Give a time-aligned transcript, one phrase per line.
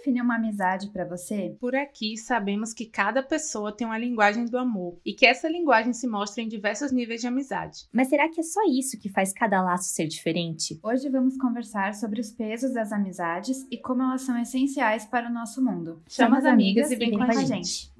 [0.00, 1.54] define uma amizade para você?
[1.60, 5.92] Por aqui sabemos que cada pessoa tem uma linguagem do amor e que essa linguagem
[5.92, 7.86] se mostra em diversos níveis de amizade.
[7.92, 10.80] Mas será que é só isso que faz cada laço ser diferente?
[10.82, 15.32] Hoje vamos conversar sobre os pesos das amizades e como elas são essenciais para o
[15.32, 16.02] nosso mundo.
[16.08, 17.92] Chama as amigas e vem com a gente.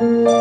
[0.00, 0.39] Oi,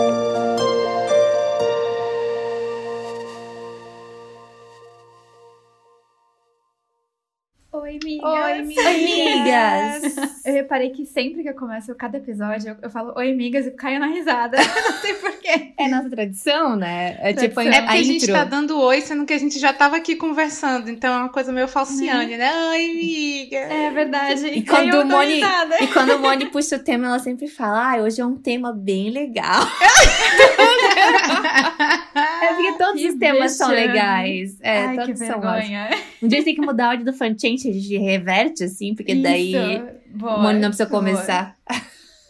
[9.51, 10.15] Amigas!
[10.45, 13.71] Eu reparei que sempre que eu começo cada episódio, eu, eu falo oi, amigas, e
[13.71, 14.57] caio na risada.
[14.59, 15.73] Não sei porquê.
[15.77, 17.17] É nossa tradição, né?
[17.21, 17.73] É tipo Tradição.
[17.73, 18.33] a, É porque a, gente intro.
[18.33, 20.89] tá dando oi, sendo que a gente já tava aqui conversando.
[20.89, 22.51] Então é uma coisa meio falciane, né?
[22.71, 23.57] Oi, amiga.
[23.57, 24.47] É verdade.
[24.47, 25.41] E caiu, quando o Moni-.
[25.81, 28.71] E quando o Moni puxa o tema, ela sempre fala: Ah, hoje é um tema
[28.73, 29.67] bem legal.
[32.49, 33.87] É porque todos que os temas são vexame.
[33.87, 34.57] legais.
[34.61, 35.51] É, Ai, que todos são ótimos.
[35.67, 35.89] vergonha.
[36.21, 39.53] Um dia tem que mudar a ordem do fanchante, a gente reverte, assim, porque daí
[39.53, 39.83] Isso.
[40.15, 40.99] o Boa, Moni não precisa boa.
[41.01, 41.55] começar.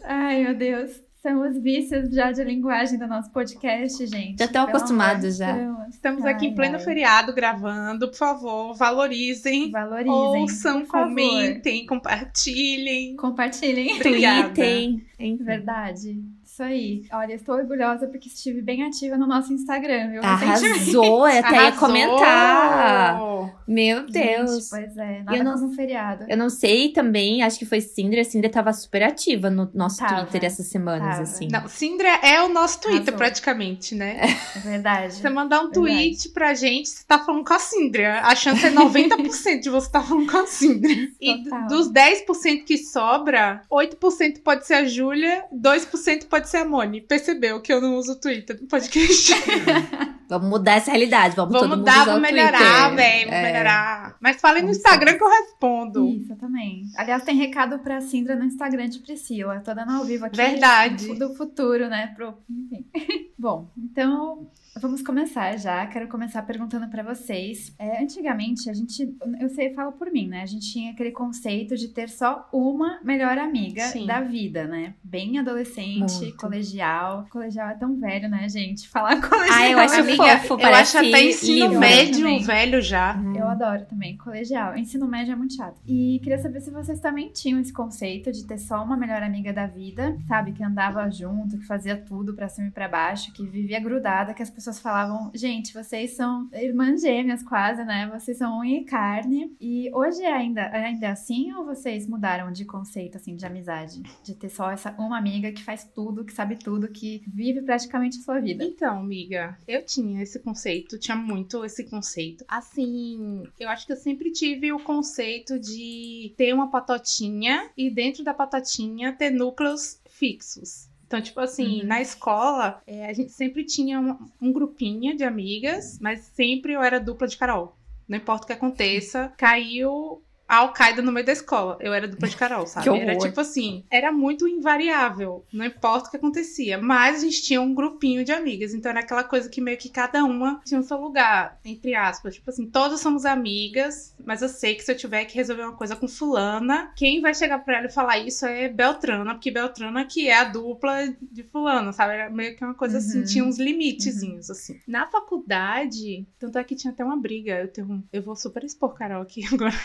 [0.03, 0.91] Ai, meu Deus.
[1.21, 4.39] São os vícios já de linguagem do nosso podcast, gente.
[4.39, 5.53] Já estão acostumados já.
[5.89, 6.83] Estamos aqui em Ai, pleno ai.
[6.83, 8.07] feriado gravando.
[8.07, 9.69] Por favor, valorizem.
[9.69, 10.09] Valorizem.
[10.09, 13.17] Ouçam, comentem, compartilhem.
[13.17, 13.95] Compartilhem.
[13.95, 14.49] Obrigada.
[14.53, 15.43] Tweetem, enfim.
[15.43, 16.17] Verdade.
[16.59, 17.03] Isso aí.
[17.13, 20.19] Olha, estou orgulhosa porque estive bem ativa no nosso Instagram?
[20.21, 20.25] Recentemente.
[20.25, 21.79] Arrasou, eu até ia Arrasou!
[21.79, 23.19] comentar.
[23.65, 24.69] Meu Gente, Deus.
[24.69, 26.25] pois é, nada eu não- como um feriado.
[26.27, 28.19] Eu não sei também, acho que foi Sindra.
[28.21, 31.21] A Sindra tava super ativa no nosso Tava, Twitter essas semanas, tava.
[31.21, 31.47] assim.
[31.49, 33.17] Não, Sindra é o nosso Twitter, Arrasou.
[33.17, 34.19] praticamente, né?
[34.55, 35.13] É verdade.
[35.13, 35.79] Você mandar um Verdade.
[35.93, 38.21] tweet pra gente, você tá falando com a Sindra.
[38.21, 40.89] A chance é 90% de você estar falando com a Sindra.
[41.21, 47.01] E dos 10% que sobra, 8% pode ser a Júlia, 2% pode ser a Moni.
[47.01, 49.33] Percebeu que eu não uso o Twitter no podcast?
[50.29, 51.35] Vamos mudar essa realidade.
[51.35, 52.95] Vamos, todo vamos mundo mudar, usar vamos o melhorar, Twitter.
[52.95, 53.25] velho.
[53.31, 53.51] Vamos É.
[53.51, 54.17] melhorar.
[54.21, 56.07] Mas falem no Instagram que eu respondo.
[56.07, 56.83] Isso, eu também.
[56.97, 59.59] Aliás, tem recado pra Sindra no Instagram de Priscila.
[59.61, 60.37] Tô dando ao vivo aqui.
[60.37, 61.15] Verdade.
[61.15, 62.13] Do futuro, né?
[62.15, 62.35] Pro...
[62.47, 62.85] Enfim.
[63.39, 64.47] Bom, então
[64.79, 65.85] vamos começar já.
[65.87, 67.73] Quero começar perguntando pra vocês.
[67.77, 69.15] É, antigamente, a gente.
[69.39, 70.41] Eu sei, eu falo por mim, né?
[70.41, 74.05] A gente tinha aquele conceito de ter só uma melhor amiga Sim.
[74.05, 74.93] da vida, né?
[75.03, 76.37] Bem adolescente, Muito.
[76.37, 77.25] colegial.
[77.29, 78.87] Colegial é tão velho, né, gente?
[78.89, 79.57] Falar colegial.
[79.59, 81.79] Ah, eu acho é Amiga, fofo, eu acho até ensino livro.
[81.79, 82.43] médio Também.
[82.43, 83.15] velho já.
[83.35, 84.77] Eu adoro também, colegial.
[84.77, 85.79] Ensino médio é muito chato.
[85.87, 89.51] E queria saber se vocês também tinham esse conceito de ter só uma melhor amiga
[89.53, 90.51] da vida, sabe?
[90.51, 94.41] Que andava junto, que fazia tudo pra cima e pra baixo, que vivia grudada, que
[94.43, 98.09] as pessoas falavam, gente, vocês são irmãs gêmeas quase, né?
[98.13, 99.55] Vocês são unha e carne.
[99.59, 104.03] E hoje é ainda, ainda é assim ou vocês mudaram de conceito, assim, de amizade?
[104.23, 108.19] De ter só essa uma amiga que faz tudo, que sabe tudo, que vive praticamente
[108.19, 108.63] a sua vida.
[108.63, 112.43] Então, amiga, eu tinha esse conceito, tinha muito esse conceito.
[112.47, 118.23] Assim, eu acho que eu sempre tive o conceito de ter uma patotinha e dentro
[118.23, 120.88] da patotinha ter núcleos fixos.
[121.09, 121.87] Então, tipo assim, Uhum.
[121.87, 126.83] na escola, é, a gente sempre tinha um, um grupinho de amigas, mas sempre eu
[126.83, 127.75] era dupla de Carol.
[128.07, 131.77] Não importa o que aconteça, caiu a Al-Qaeda no meio da escola.
[131.79, 132.89] Eu era dupla de Carol, sabe?
[132.99, 135.45] Era tipo assim, era muito invariável.
[135.53, 136.77] Não importa o que acontecia.
[136.77, 138.73] Mas a gente tinha um grupinho de amigas.
[138.73, 142.35] Então era aquela coisa que meio que cada uma tinha o seu lugar, entre aspas.
[142.35, 145.75] Tipo assim, todas somos amigas, mas eu sei que se eu tiver que resolver uma
[145.75, 150.03] coisa com fulana, quem vai chegar pra ela e falar isso é Beltrana, porque Beltrana
[150.05, 152.13] que é a dupla de fulano, sabe?
[152.13, 153.25] Era meio que uma coisa assim, Uhum.
[153.25, 154.79] tinha uns limitezinhos, assim.
[154.87, 157.59] Na faculdade, tanto é que tinha até uma briga.
[157.61, 159.75] Eu, tenho, um- eu vou super expor Carol aqui agora.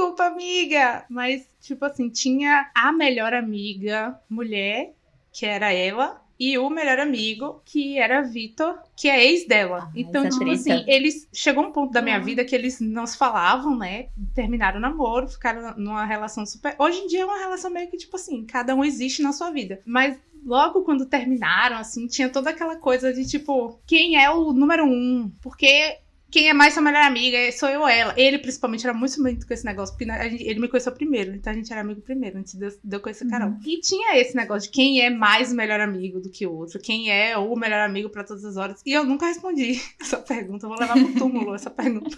[0.00, 1.04] Desculpa, amiga.
[1.10, 4.94] Mas, tipo assim, tinha a melhor amiga mulher,
[5.30, 9.84] que era ela, e o melhor amigo, que era Vitor, que é ex dela.
[9.84, 11.28] Ah, então, tipo assim, eles.
[11.34, 12.20] Chegou um ponto da minha Ah.
[12.20, 14.08] vida que eles não se falavam, né?
[14.34, 16.74] Terminaram o namoro, ficaram numa relação super.
[16.78, 19.50] Hoje em dia é uma relação meio que, tipo assim, cada um existe na sua
[19.50, 19.82] vida.
[19.84, 24.86] Mas logo quando terminaram, assim, tinha toda aquela coisa de tipo, quem é o número
[24.86, 25.30] um?
[25.42, 25.98] Porque
[26.30, 28.14] quem é mais sua melhor amiga sou eu ou ela.
[28.16, 31.34] Ele, principalmente, era muito ciumento com esse negócio, porque a gente- ele me conheceu primeiro,
[31.34, 33.54] então a gente era amigo primeiro, antes de eu, de eu conhecer a Carol.
[33.66, 36.78] E tinha esse negócio de quem é mais o melhor amigo do que o outro,
[36.80, 38.80] quem é o melhor amigo pra todas as horas.
[38.86, 42.16] E eu nunca respondi essa pergunta, eu vou levar pro túmulo essa pergunta.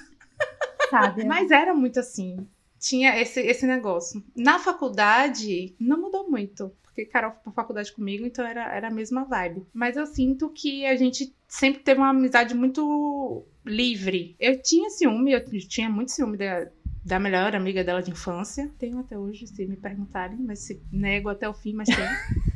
[0.90, 1.24] Sabe?
[1.26, 2.36] Mas era muito assim.
[2.78, 4.22] Tinha esse, esse negócio.
[4.36, 6.72] Na faculdade, não mudou muito.
[6.82, 9.64] Porque Carol foi pra faculdade comigo, então era, era a mesma vibe.
[9.72, 14.34] Mas eu sinto que a gente sempre teve uma amizade muito livre.
[14.40, 16.66] Eu tinha ciúme, eu tinha muito ciúme da,
[17.04, 18.70] da melhor amiga dela de infância.
[18.78, 22.08] Tenho até hoje, se me perguntarem, mas se nego até o fim, mas tenho.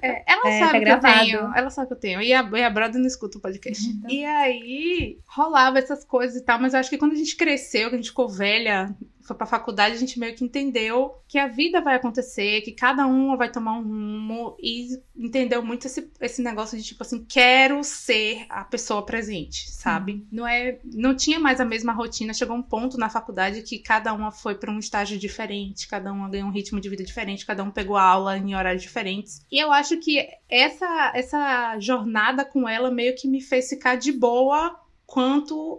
[0.00, 1.14] É, ela É, sabe tá que gravado.
[1.20, 1.54] eu tenho.
[1.54, 2.22] Ela sabe que eu tenho.
[2.22, 3.86] E a, e a Brother não escuta o podcast.
[3.86, 4.10] Então.
[4.10, 7.90] E aí, rolava essas coisas e tal, mas eu acho que quando a gente cresceu,
[7.90, 11.46] que a gente ficou velha, foi pra faculdade, a gente meio que entendeu que a
[11.46, 16.42] vida vai acontecer, que cada um vai tomar um rumo e entendeu muito esse, esse
[16.42, 20.26] negócio de tipo assim, quero ser a pessoa presente, sabe?
[20.30, 24.12] Não é, não tinha mais a mesma rotina, chegou um ponto na faculdade que cada
[24.12, 27.62] uma foi pra um estágio diferente, cada uma ganhou um ritmo de vida diferente, cada
[27.62, 29.44] um pegou aula em horários diferentes.
[29.50, 34.12] E eu acho que essa essa jornada com ela meio que me fez ficar de
[34.12, 35.78] boa quanto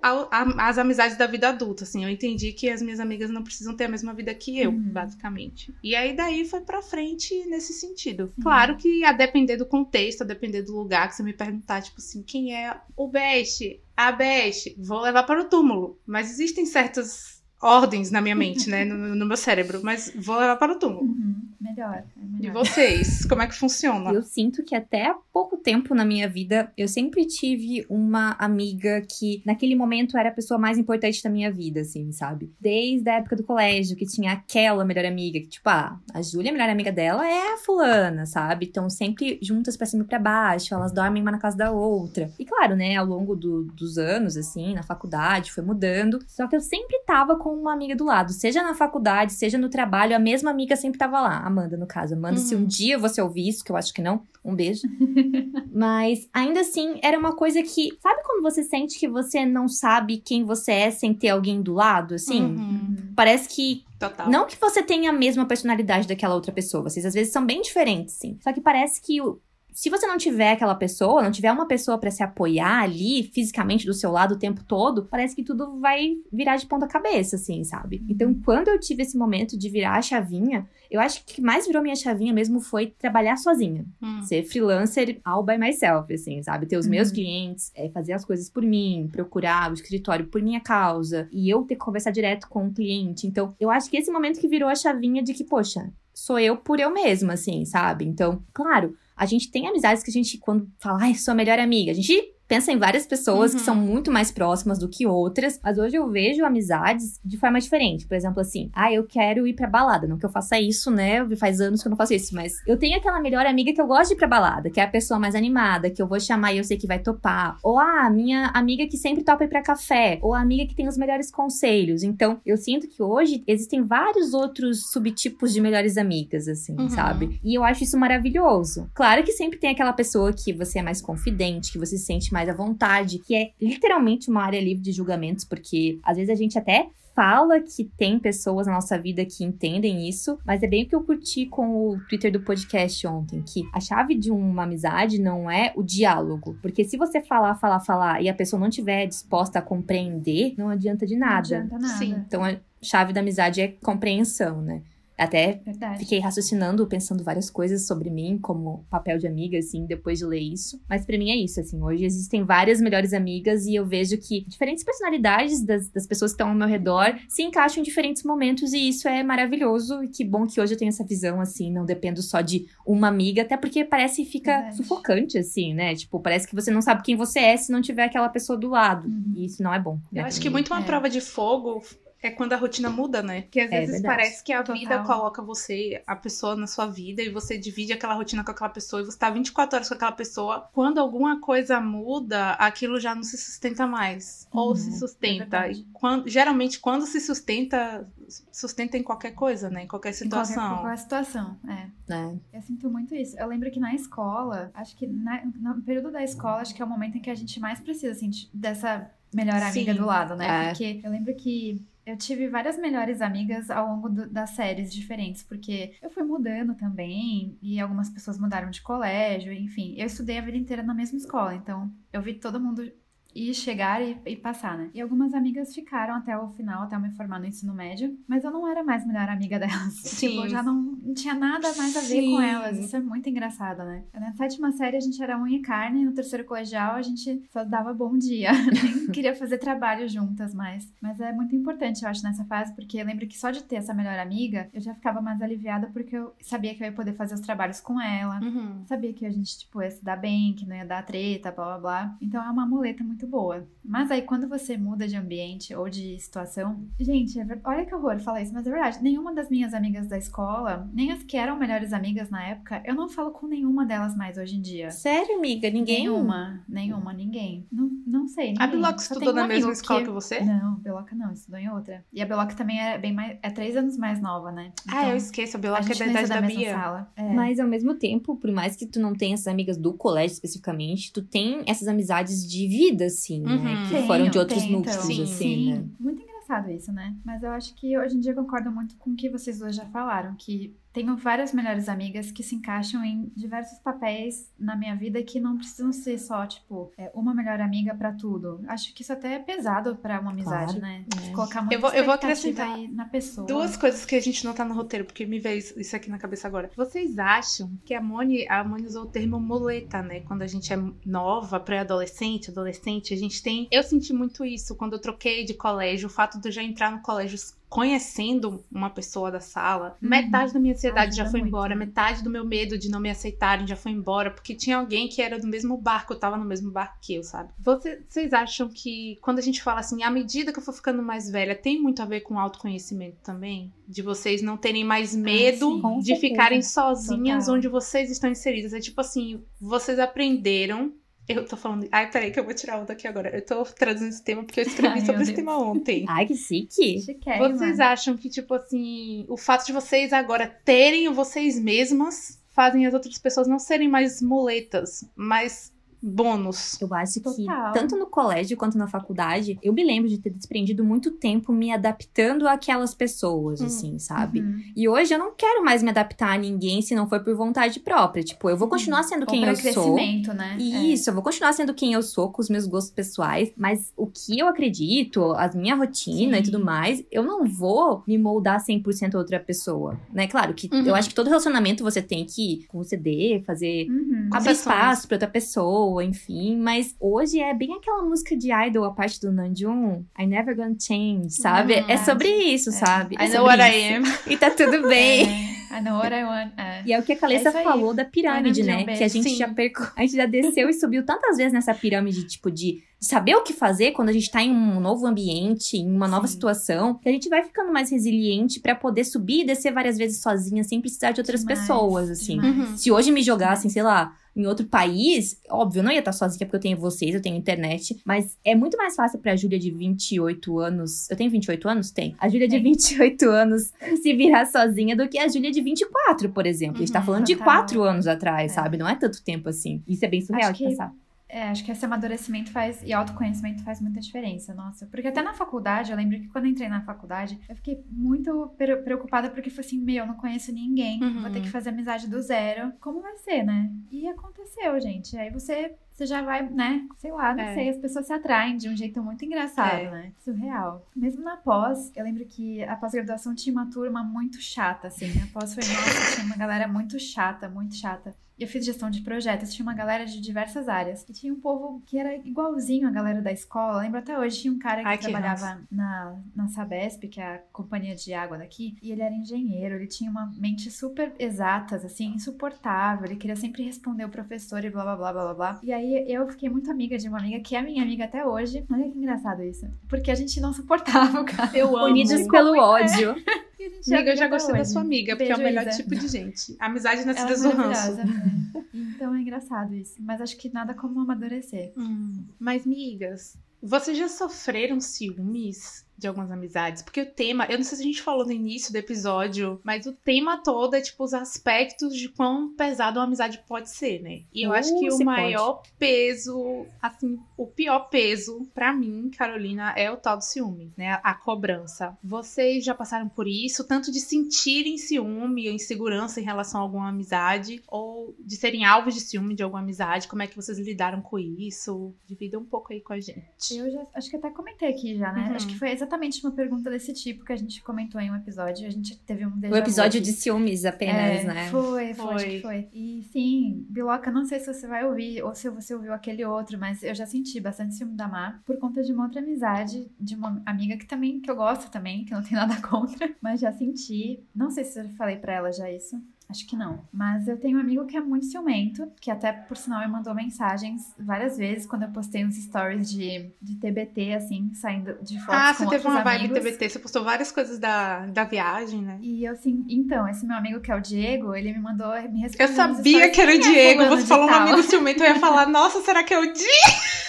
[0.58, 3.86] às amizades da vida adulta, assim, eu entendi que as minhas amigas não precisam ter
[3.86, 4.92] a mesma vida que eu, Uhum.
[4.92, 5.74] basicamente.
[5.84, 8.32] E aí daí foi pra frente nesse sentido.
[8.42, 11.98] Claro que a depender do contexto, a depender do lugar que você me perguntar, tipo
[11.98, 16.00] assim, quem é o best, a best, vou levar para o túmulo.
[16.06, 20.58] Mas existem certas ordens na minha mente, né, no, no meu cérebro, mas vou levar
[20.58, 21.06] para o túmulo.
[21.06, 22.54] Uhum, melhor, é E melhor.
[22.66, 24.12] vocês, como é que funciona?
[24.12, 29.02] Eu sinto que até há pouco tempo na minha vida, eu sempre tive uma amiga
[29.02, 32.52] que, naquele momento, era a pessoa mais importante da minha vida, assim, sabe?
[32.60, 36.52] Desde a época do colégio, que tinha aquela melhor amiga, que, tipo, ah, a Júlia,
[36.52, 38.66] a melhor amiga dela, é a fulana, sabe?
[38.68, 42.30] Então, sempre juntas pra cima e pra baixo, elas dormem uma na casa da outra.
[42.38, 46.20] E claro, né, ao longo do- dos anos, assim, na faculdade, foi mudando.
[46.28, 49.70] Só que eu sempre tava com uma amiga do lado, seja na faculdade, seja no
[49.70, 51.44] trabalho, a mesma amiga sempre tava lá.
[51.54, 52.14] Amanda, no caso.
[52.16, 52.62] Amanda, se Uhum.
[52.62, 54.82] um dia você ouvir isso, que eu acho que não, um beijo.
[55.72, 57.90] Mas ainda assim, era uma coisa que.
[58.02, 61.74] Sabe quando você sente que você não sabe quem você é sem ter alguém do
[61.74, 62.42] lado, assim?
[62.42, 62.96] Uhum, Uhum.
[63.16, 63.84] Parece que.
[64.00, 64.30] total.
[64.30, 66.84] Não que você tenha a mesma personalidade daquela outra pessoa.
[66.84, 68.38] Vocês às vezes são bem diferentes, sim.
[68.42, 69.22] Só que parece que.
[69.22, 69.40] o-
[69.74, 73.86] Se você não tiver aquela pessoa, não tiver uma pessoa pra se apoiar ali, fisicamente
[73.86, 77.64] do seu lado o tempo todo, parece que tudo vai virar de ponta cabeça, assim,
[77.64, 78.04] sabe?
[78.08, 81.42] Então, quando eu tive esse momento de virar a chavinha, eu acho que o que
[81.42, 84.22] mais virou minha chavinha mesmo foi trabalhar sozinha Hum.
[84.22, 86.66] ser freelancer all by myself, assim, sabe?
[86.66, 87.16] Ter os meus Uhum.
[87.16, 91.64] clientes, é, fazer as coisas por mim, procurar o escritório por minha causa, e eu
[91.64, 93.26] ter que conversar direto com o cliente.
[93.28, 96.56] Então, eu acho que esse momento que virou a chavinha de que, poxa, sou eu
[96.58, 98.06] por eu mesma, assim, sabe?
[98.06, 101.60] Então, claro, a gente tem amizades que a gente, quando fala, ai, sou a melhor
[101.60, 102.14] amiga, a gente
[102.54, 103.66] pensa em várias pessoas que Uhum.
[103.66, 108.06] são muito mais próximas do que outras, mas hoje eu vejo amizades de forma diferente.
[108.08, 110.08] Por exemplo, assim, ah, eu quero ir pra balada.
[110.08, 111.26] Não que eu faça isso, né?
[111.38, 113.88] Faz anos que eu não faço isso, mas eu tenho aquela melhor amiga que eu
[113.88, 116.54] gosto de ir pra balada, que é a pessoa mais animada, que eu vou chamar
[116.54, 117.58] e eu sei que vai topar.
[117.64, 120.20] Ou ah, a minha amiga que sempre topa ir pra café.
[120.22, 122.04] Ou a amiga que tem os melhores conselhos.
[122.04, 126.90] Então, eu sinto que hoje existem vários outros subtipos de melhores amigas, assim, Uhum.
[126.90, 127.40] sabe?
[127.44, 128.90] E eu acho isso maravilhoso.
[128.94, 132.32] Claro que sempre tem aquela pessoa que você é mais confidente, que você se sente
[132.34, 136.36] mais à vontade, que é literalmente uma área livre de julgamentos, porque às vezes a
[136.36, 140.84] gente até fala que tem pessoas na nossa vida que entendem isso, mas é bem
[140.84, 144.64] o que eu curti com o Twitter do podcast ontem, que a chave de uma
[144.64, 148.68] amizade não é o diálogo, porque se você falar, falar, falar e a pessoa não
[148.68, 151.38] estiver disposta a compreender, não adianta de Não nada.
[151.40, 151.98] adianta nada.
[152.00, 152.16] Sim.
[152.26, 154.82] Então a chave da amizade é compreensão, né?
[155.24, 156.00] Até Verdade.
[156.00, 160.40] Fiquei raciocinando, pensando várias coisas sobre mim, como papel de amiga, assim, depois de ler
[160.42, 160.82] isso.
[160.90, 161.82] Mas pra mim é isso, assim.
[161.82, 166.36] Hoje existem várias melhores amigas e eu vejo que diferentes personalidades das, das pessoas que
[166.36, 170.04] estão ao meu redor se encaixam em diferentes momentos e isso é maravilhoso.
[170.04, 173.08] E que bom que hoje eu tenho essa visão, assim, não dependo só de uma
[173.08, 174.78] amiga, até porque parece que fica Verdade.
[174.78, 175.96] sufocante, assim, né?
[175.96, 178.70] Tipo, parece que você não sabe quem você é se não tiver aquela pessoa do
[178.70, 179.08] lado.
[179.08, 179.34] Uhum.
[179.36, 180.00] E isso não é bom.
[180.12, 180.84] né, Eu acho pra que muito uma É.
[180.86, 181.82] prova de fogo
[182.28, 183.42] é quando a rotina muda, né?
[183.44, 184.16] Porque às É vezes verdade.
[184.16, 184.76] parece que a Total.
[184.76, 188.70] vida coloca você, a pessoa na sua vida, e você divide aquela rotina com aquela
[188.70, 190.70] pessoa, e você tá 24 horas com aquela pessoa.
[190.74, 194.48] Quando alguma coisa muda, aquilo já não se sustenta mais.
[194.52, 195.68] Ou Uhum, se é sustenta.
[195.70, 198.08] e quando, geralmente, quando se sustenta,
[198.52, 199.84] sustenta em qualquer coisa, né?
[199.84, 200.78] Em qualquer Em qualquer, situação.
[200.80, 201.88] qualquer situação, é.
[202.14, 202.36] É.
[202.54, 203.38] Eu sinto muito isso.
[203.38, 206.86] Eu lembro que na escola, acho que na- no período da escola, acho que é
[206.86, 210.00] o momento em que a gente mais precisa, assim, de- dessa melhor amiga Sim.
[210.00, 210.66] do lado, né?
[210.66, 210.70] É.
[210.70, 215.44] Porque eu lembro que eu tive várias melhores amigas ao longo do- das séries diferentes,
[215.44, 219.96] porque eu fui mudando também, e algumas pessoas mudaram de colégio, enfim.
[219.98, 222.92] Eu estudei a vida inteira na mesma escola, então eu vi todo mundo
[223.36, 224.92] ir chegar e, e passar, né?
[224.94, 228.44] E algumas amigas ficaram até o final, até eu me formar no ensino médio, mas
[228.44, 229.94] eu não era mais melhor amiga delas.
[229.96, 230.28] Sim.
[230.30, 232.32] Tipo, eu já não, não tinha nada mais a ver Sim.
[232.32, 232.80] com elas.
[232.80, 234.04] Isso é muito engraçado, né?
[234.14, 237.64] Na sétima série a gente era unha e carne, no terceiro colegial a gente só
[237.64, 238.52] dava bom dia.
[238.72, 240.92] Nem queria fazer trabalho juntas mais.
[241.02, 243.76] Mas é muito importante, eu acho, nessa fase, porque eu lembro que só de ter
[243.76, 247.14] essa melhor amiga, eu já ficava mais aliviada porque eu sabia que eu ia poder
[247.14, 248.40] fazer os trabalhos com ela.
[248.42, 248.84] Uhum.
[248.86, 251.66] Sabia que a gente, tipo, ia se dar bem, que não ia dar treta, blá
[251.66, 252.18] blá blá.
[252.22, 253.68] Então é uma muleta muito boa.
[253.84, 256.86] Mas aí, quando você muda de ambiente ou de situação.
[257.00, 257.60] Gente, é ver...
[257.64, 259.04] olha que horror falar isso, mas é verdade.
[259.04, 262.94] Nenhuma das minhas amigas da escola, nem as que eram melhores amigas na época, eu
[262.94, 264.92] não falo com nenhuma delas mais hoje em dia.
[264.92, 265.70] Sério, amiga?
[265.70, 266.02] Ninguém?
[266.04, 267.66] Nenhuma, nenhuma, ninguém.
[267.72, 268.50] Não, não sei.
[268.50, 268.64] Ninguém.
[268.64, 270.06] A Biloca estudou um na mesma escola que...
[270.06, 270.40] que você?
[270.42, 272.06] Não, Beloca não, estudou em outra.
[272.14, 273.38] E a Beloca também é bem mais.
[273.42, 274.72] É três anos mais nova, né?
[274.88, 275.58] Ah, Então, eu esqueço.
[275.58, 276.74] A a Biloca é da idade da Bia.
[276.74, 277.12] sala.
[277.16, 277.34] É.
[277.34, 281.12] Mas ao mesmo tempo, por mais que tu não tenha essas amigas do colégio especificamente,
[281.12, 283.54] tu tem essas amizades de vida, assim, né?
[283.54, 283.84] Uhum.
[283.88, 285.08] Que Tenho, foram de outros tenho, núcleos, então.
[285.08, 285.86] Sim, assim, Sim, né?
[286.00, 287.16] muito engraçado isso, né?
[287.26, 289.76] Mas eu acho que hoje em dia eu concordo muito com o que vocês dois
[289.76, 294.96] já falaram, que tenho várias melhores amigas que se encaixam em diversos papéis na minha
[294.96, 298.64] vida que não precisam ser só, tipo, é, uma melhor amiga pra tudo.
[298.68, 301.04] Acho que isso até é pesado pra uma amizade, Claro, né?
[301.28, 301.32] é.
[301.32, 303.48] Colocar muita Eu vou- eu vou acrescentar aí na pessoa.
[303.48, 306.10] Duas coisas que a gente não tá no roteiro, porque me veio isso isso aqui
[306.10, 306.70] na cabeça agora.
[306.78, 310.20] Vocês acham que a Moni, a Moni usou o termo muleta, né?
[310.22, 313.68] Quando a gente é nova, pré-adolescente, adolescente, a gente tem.
[313.72, 316.92] Eu senti muito isso quando eu troquei de colégio, o fato de eu já entrar
[316.92, 317.38] no colégio
[317.74, 319.98] conhecendo uma pessoa da sala.
[320.02, 320.08] Uhum.
[320.10, 321.86] Metade da minha ansiedade já Ajuda foi muito, embora, né?
[321.86, 325.22] metade do meu medo de não me aceitarem já foi embora, porque tinha alguém que
[325.24, 327.50] era do mesmo barco, eu tava no mesmo barco que eu, sabe?
[327.60, 331.02] Você- Vocês acham que quando a gente fala assim, à medida que eu for ficando
[331.02, 333.74] mais velha, tem muito a ver com autoconhecimento também?
[333.88, 335.82] De vocês não terem mais medo sim.
[335.82, 336.22] Com de certeza.
[336.34, 337.56] ficarem sozinhas Total.
[337.58, 338.72] onde vocês estão inseridas.
[338.74, 340.94] É tipo assim, vocês aprenderam.
[341.28, 341.88] Eu tô falando.
[341.92, 343.30] Ai, peraí, que eu vou tirar onda aqui agora.
[343.34, 345.36] Eu tô traduzindo esse tema porque eu escrevi Ai, sobre esse Deus.
[345.46, 346.06] tema ontem.
[346.08, 347.00] Ai, que chique!
[347.40, 352.94] Vocês acham que, tipo assim, o fato de vocês agora terem vocês mesmas fazem as
[352.94, 355.73] outras pessoas não serem mais muletas, mas
[356.04, 356.80] bônus?
[356.82, 357.72] Eu acho que, Total.
[357.72, 361.72] tanto no colégio quanto na faculdade, eu me lembro de ter desprendido muito tempo me
[361.72, 363.66] adaptando àquelas pessoas, Hum.
[363.66, 364.42] assim, sabe?
[364.42, 364.62] Uhum.
[364.76, 367.80] E hoje eu não quero mais me adaptar a ninguém se não for por vontade
[367.80, 368.24] própria.
[368.24, 369.62] Tipo, eu vou continuar sendo Ou quem eu sou.
[369.96, 370.58] crescimento, né?
[370.60, 374.08] Isso, eu vou continuar sendo quem eu sou, com os meus gostos pessoais, mas o
[374.08, 376.42] que eu acredito, a minha rotina Sim.
[376.42, 380.28] e tudo mais, eu não vou me moldar 100% a outra pessoa, né?
[380.28, 380.86] Claro que Uhum.
[380.86, 383.92] eu acho que todo relacionamento você tem que conceder, fazer É.
[383.92, 384.30] Uhum.
[384.34, 386.58] abrir espaço pra outra pessoa, enfim.
[386.58, 390.76] Mas hoje é bem aquela música de Idol, a parte do Nanjum, I Never Gonna
[390.80, 391.74] Change, sabe?
[391.88, 393.16] É sobre isso, sabe?
[393.20, 394.10] É I know what I isso.
[394.10, 394.18] am.
[394.34, 395.28] E tá tudo bem.
[395.72, 396.52] É, I know what I want.
[396.58, 396.84] É.
[396.86, 398.84] E é o que a Calessa É falou da pirâmide, né?
[398.84, 399.36] Que a gente sim.
[399.36, 399.92] já perco...
[399.96, 403.52] a gente já desceu e subiu tantas vezes nessa pirâmide, tipo, de saber o que
[403.54, 406.34] fazer quando a gente tá em um novo ambiente, em uma nova Sim.
[406.34, 410.22] situação, que a gente vai ficando mais resiliente pra poder subir e descer várias vezes
[410.22, 412.40] sozinha, sem precisar de outras Demais, pessoas, assim.
[412.40, 412.80] demais.
[412.80, 416.46] Se hoje me jogassem, sei lá, em outro país, óbvio, eu não ia estar sozinha
[416.46, 419.70] porque eu tenho vocês, eu tenho internet, mas é muito mais fácil pra Júlia de
[419.70, 421.10] 28 anos.
[421.10, 421.92] Eu tenho 28 anos?
[421.92, 422.16] Tem.
[422.20, 422.64] A Júlia de Tem.
[422.64, 423.72] 28 anos
[424.02, 426.78] se virar sozinha do que a Júlia de 24, por exemplo.
[426.78, 427.54] a gente tá Uhum, falando de total.
[427.54, 428.56] 4 anos atrás, É.
[428.56, 428.78] sabe?
[428.78, 429.82] Não é tanto tempo assim.
[429.88, 430.92] Isso é bem surreal Acho de pensar.
[431.36, 434.86] É, acho que esse amadurecimento faz e autoconhecimento faz muita diferença, nossa.
[434.86, 438.54] Porque até na faculdade, eu lembro que quando eu entrei na faculdade, eu fiquei muito
[438.56, 441.22] pre- preocupada porque foi assim, meu, eu não conheço ninguém, Uhum.
[441.24, 442.72] vou ter que fazer amizade do zero.
[442.80, 443.72] Como vai ser, né?
[443.92, 445.18] E aconteceu, gente.
[445.18, 446.88] Aí você você já vai, né?
[446.98, 447.54] Sei lá, não É.
[447.54, 449.92] sei, as pessoas se atraem de um jeito muito engraçado, É.
[449.92, 450.12] né?
[450.26, 450.84] Surreal.
[450.96, 455.06] Mesmo na pós, eu lembro que a pós-graduação tinha uma turma muito chata, assim.
[455.22, 458.16] A pós foi, nossa, tinha uma galera muito chata, muito chata.
[458.44, 461.06] Eu fiz gestão de projetos, tinha uma galera de diversas áreas.
[461.08, 463.78] E tinha um povo que era igualzinho a galera da escola.
[463.78, 467.22] Eu lembro até hoje, tinha um cara que Ai, que trabalhava na, na Sabesp, que
[467.22, 471.14] é a companhia de água daqui, e ele era engenheiro, ele tinha uma mente super
[471.18, 473.06] exatas, assim, insuportável.
[473.06, 475.60] Ele queria sempre responder o professor e blá blá blá blá blá blá.
[475.64, 478.66] E aí eu fiquei muito amiga de uma amiga que é minha amiga até hoje.
[478.70, 479.66] Olha que engraçado isso.
[479.88, 481.58] Porque a gente não suportava o cara.
[481.58, 481.88] Eu amo.
[481.88, 483.16] Unidos pelo ódio.
[483.64, 485.68] E a gente Amiga, eu já gostei da sua amiga, porque é o Beijo, melhor
[485.68, 485.78] Isa.
[485.78, 486.56] tipo de gente.
[486.60, 488.66] Amizade Ela nascida é do ranço.
[488.74, 489.96] Então é engraçado isso.
[490.00, 491.72] Mas acho que nada como amadurecer.
[491.78, 496.84] Hum, Mas, migas, vocês já sofreram ciúmes de algumas amizades?
[496.84, 499.86] Porque o tema, eu não sei se a gente falou no início do episódio, mas
[499.86, 504.22] o tema todo é, tipo, os aspectos de quão pesado uma amizade pode ser, né?
[504.34, 509.10] E eu Uh, acho que se o maior peso, assim, o pior peso, pra mim,
[509.18, 511.00] Carolina, é o tal do ciúme, né?
[511.04, 511.98] A cobrança.
[512.04, 516.90] Vocês já passaram por isso, tanto de sentirem ciúme ou insegurança em relação a alguma
[516.90, 520.08] amizade, ou de serem alvos de ciúme de alguma amizade?
[520.08, 521.94] Como é que vocês lidaram com isso?
[522.06, 523.24] Divida um pouco aí com a gente.
[523.52, 525.30] Eu já acho que até comentei aqui já, né?
[525.30, 525.36] Uhum.
[525.36, 525.93] Acho que foi exatamente
[526.24, 528.68] uma pergunta desse tipo que a gente comentou em um episódio.
[528.68, 531.50] A gente teve um O episódio de ciúmes apenas, É, né?
[531.50, 532.24] Foi, foi, acho Foi.
[532.26, 532.68] que foi.
[532.74, 536.58] E sim, Biloca, não sei se você vai ouvir ou se você ouviu aquele outro,
[536.58, 540.16] mas eu já senti bastante ciúme da Mar por conta de uma outra amizade, de
[540.16, 543.52] uma amiga que também, que eu gosto também, que não tenho nada contra, mas já
[543.52, 544.24] senti.
[544.36, 546.02] Não sei se eu falei pra ela já isso.
[546.34, 546.80] Acho que não.
[546.92, 550.16] Mas eu tenho um amigo que é muito ciumento, que até, por sinal, me mandou
[550.16, 555.40] mensagens várias vezes quando eu postei uns stories de, de TBT, assim, saindo de fotos
[555.40, 556.40] Ah, com você teve uma vibe amigos.
[556.40, 558.98] TBT, você postou várias coisas da, da viagem, né?
[559.00, 562.22] E eu assim, então, esse meu amigo que é o Diego, ele me mandou, me
[562.22, 562.48] respondeu.
[562.48, 564.64] Eu sabia que era o "Quem é Diego, fulano você de falou um tal?" amigo
[564.64, 567.03] ciumento, eu ia falar, nossa, será que é o Diego?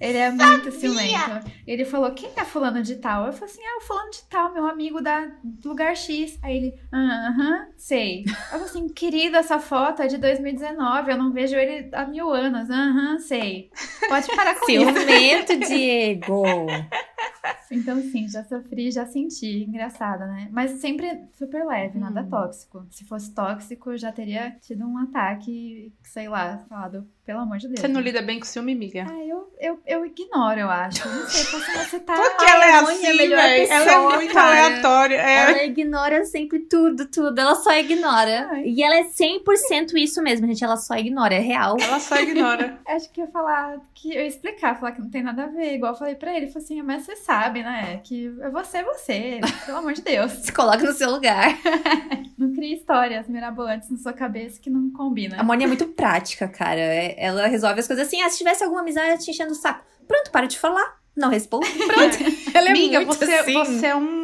[0.00, 1.50] Ele é muito ciumento.
[1.66, 3.26] Ele falou, quem é fulano de tal?
[3.26, 6.38] Eu falei assim, ah, o fulano de tal, meu amigo da do lugar X.
[6.42, 8.24] Aí ele, aham, sei.
[8.26, 12.30] Eu falei assim, querido, essa foto é de 2019, eu não vejo ele há mil
[12.30, 12.68] anos.
[12.70, 13.70] Aham, sei.
[14.08, 14.84] Pode parar com isso.
[14.84, 16.44] Ciumento, Diego.
[17.70, 19.64] Então, sim, já sofri, já senti.
[19.64, 20.48] Engraçado, né?
[20.52, 22.28] Mas sempre super leve, nada Hum.
[22.30, 22.86] tóxico.
[22.90, 27.68] Se fosse tóxico, eu já teria tido um ataque, sei lá, falado, pelo amor de
[27.68, 27.80] Deus.
[27.80, 28.06] Você não né?
[28.06, 29.06] lida bem com ciúme, amiga?
[29.08, 31.08] Ah, eu, eu, eu ignoro, eu acho.
[31.08, 32.14] Não sei, se você tá.
[32.14, 33.72] Porque ela é é assim, melhor velho.
[33.72, 34.66] Ela é muito cara.
[34.66, 35.16] aleatória.
[35.16, 35.50] É.
[35.50, 37.38] Ela ignora sempre tudo, tudo.
[37.38, 38.48] Ela só ignora.
[38.50, 38.64] Ai.
[38.66, 40.62] E ela é 100% isso mesmo, gente.
[40.62, 41.76] Ela só ignora, é real.
[41.80, 42.78] Ela só ignora.
[42.86, 45.48] Acho que eu ia falar, que eu ia explicar, falar que não tem nada a
[45.48, 46.44] ver, igual eu falei pra ele.
[46.44, 48.00] Ele falou assim, mas você sabe, né?
[48.04, 50.32] Que é você, é você, pelo amor de Deus.
[50.44, 51.56] Se coloca no seu lugar.
[52.36, 55.38] Não crie histórias mirabolantes na sua cabeça que não combinam.
[55.38, 56.80] A Mônica é muito prática, cara.
[56.80, 58.20] É- Ela resolve as coisas assim.
[58.22, 59.84] Ah, se tivesse alguma amizade te enchendo o saco.
[60.06, 60.96] Pronto, para de falar.
[61.16, 61.70] Não responde.
[61.86, 62.16] Pronto.
[62.52, 63.52] Ela é muito você, assim.
[63.52, 64.23] você é um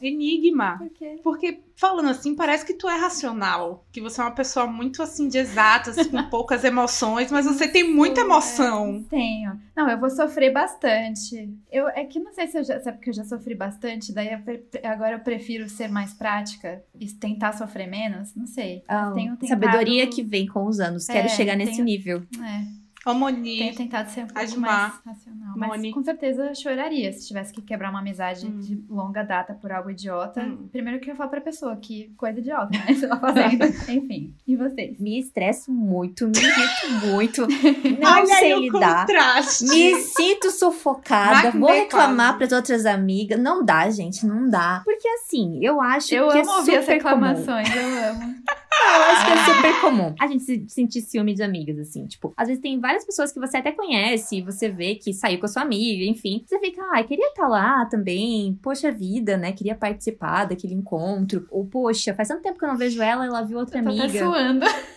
[0.00, 0.78] enigma.
[0.78, 1.20] Por quê?
[1.22, 3.84] Porque, falando assim, parece que tu é racional.
[3.92, 7.30] Que você é uma pessoa muito, assim, de exatas, com poucas emoções.
[7.30, 9.04] Mas você tem muita emoção.
[9.08, 9.58] Tenho.
[9.76, 11.52] Não, eu vou sofrer bastante.
[11.70, 14.12] Eu, é que não sei se eu já, se é porque eu já sofri bastante,
[14.12, 18.34] daí eu agora eu prefiro ser mais prática e tentar sofrer menos.
[18.34, 18.82] Não sei.
[18.88, 21.06] Ah, tenho tentado- Sabedoria que vem com os anos.
[21.06, 22.22] Quero É, chegar nesse tenho- nível.
[22.42, 22.84] É.
[23.06, 25.43] Ô, Tenho tentado ser um pouco mais racional.
[25.58, 25.82] Moni.
[25.88, 28.58] Mas com certeza eu choraria se tivesse que quebrar uma amizade Hum.
[28.60, 30.40] de longa data por algo idiota.
[30.42, 30.68] Hum.
[30.70, 32.94] Primeiro que eu falo pra pessoa, que coisa idiota, né?
[32.94, 33.64] Você tá fazendo.
[33.90, 34.34] Enfim.
[34.46, 34.98] E vocês?
[34.98, 37.46] Me estresso muito, me irrito muito.
[38.00, 39.06] Não Olha sei aí o lidar.
[39.06, 39.64] contraste.
[39.64, 42.38] Me sinto sufocada, vou reclamar quase.
[42.38, 43.38] pras outras amigas.
[43.38, 44.82] Não dá, gente, não dá.
[44.84, 47.14] Porque assim, eu acho Eu que amo é ouvir as super comum.
[47.26, 48.34] reclamações, eu amo.
[48.82, 50.14] Eu acho que é super comum.
[50.20, 52.06] A gente se sentir ciúme de amigas, assim.
[52.06, 55.38] Tipo, às vezes tem várias pessoas que você até conhece, e você vê que saiu
[55.38, 56.44] com a sua amiga, enfim.
[56.46, 58.58] Você fica, ai, queria estar lá também.
[58.62, 59.52] Poxa vida, né?
[59.52, 61.46] Queria participar daquele encontro.
[61.50, 63.90] Ou, poxa, faz tanto tempo que eu não vejo ela, ela viu outra Eu tô
[63.90, 64.18] até amiga.
[64.18, 64.66] suando.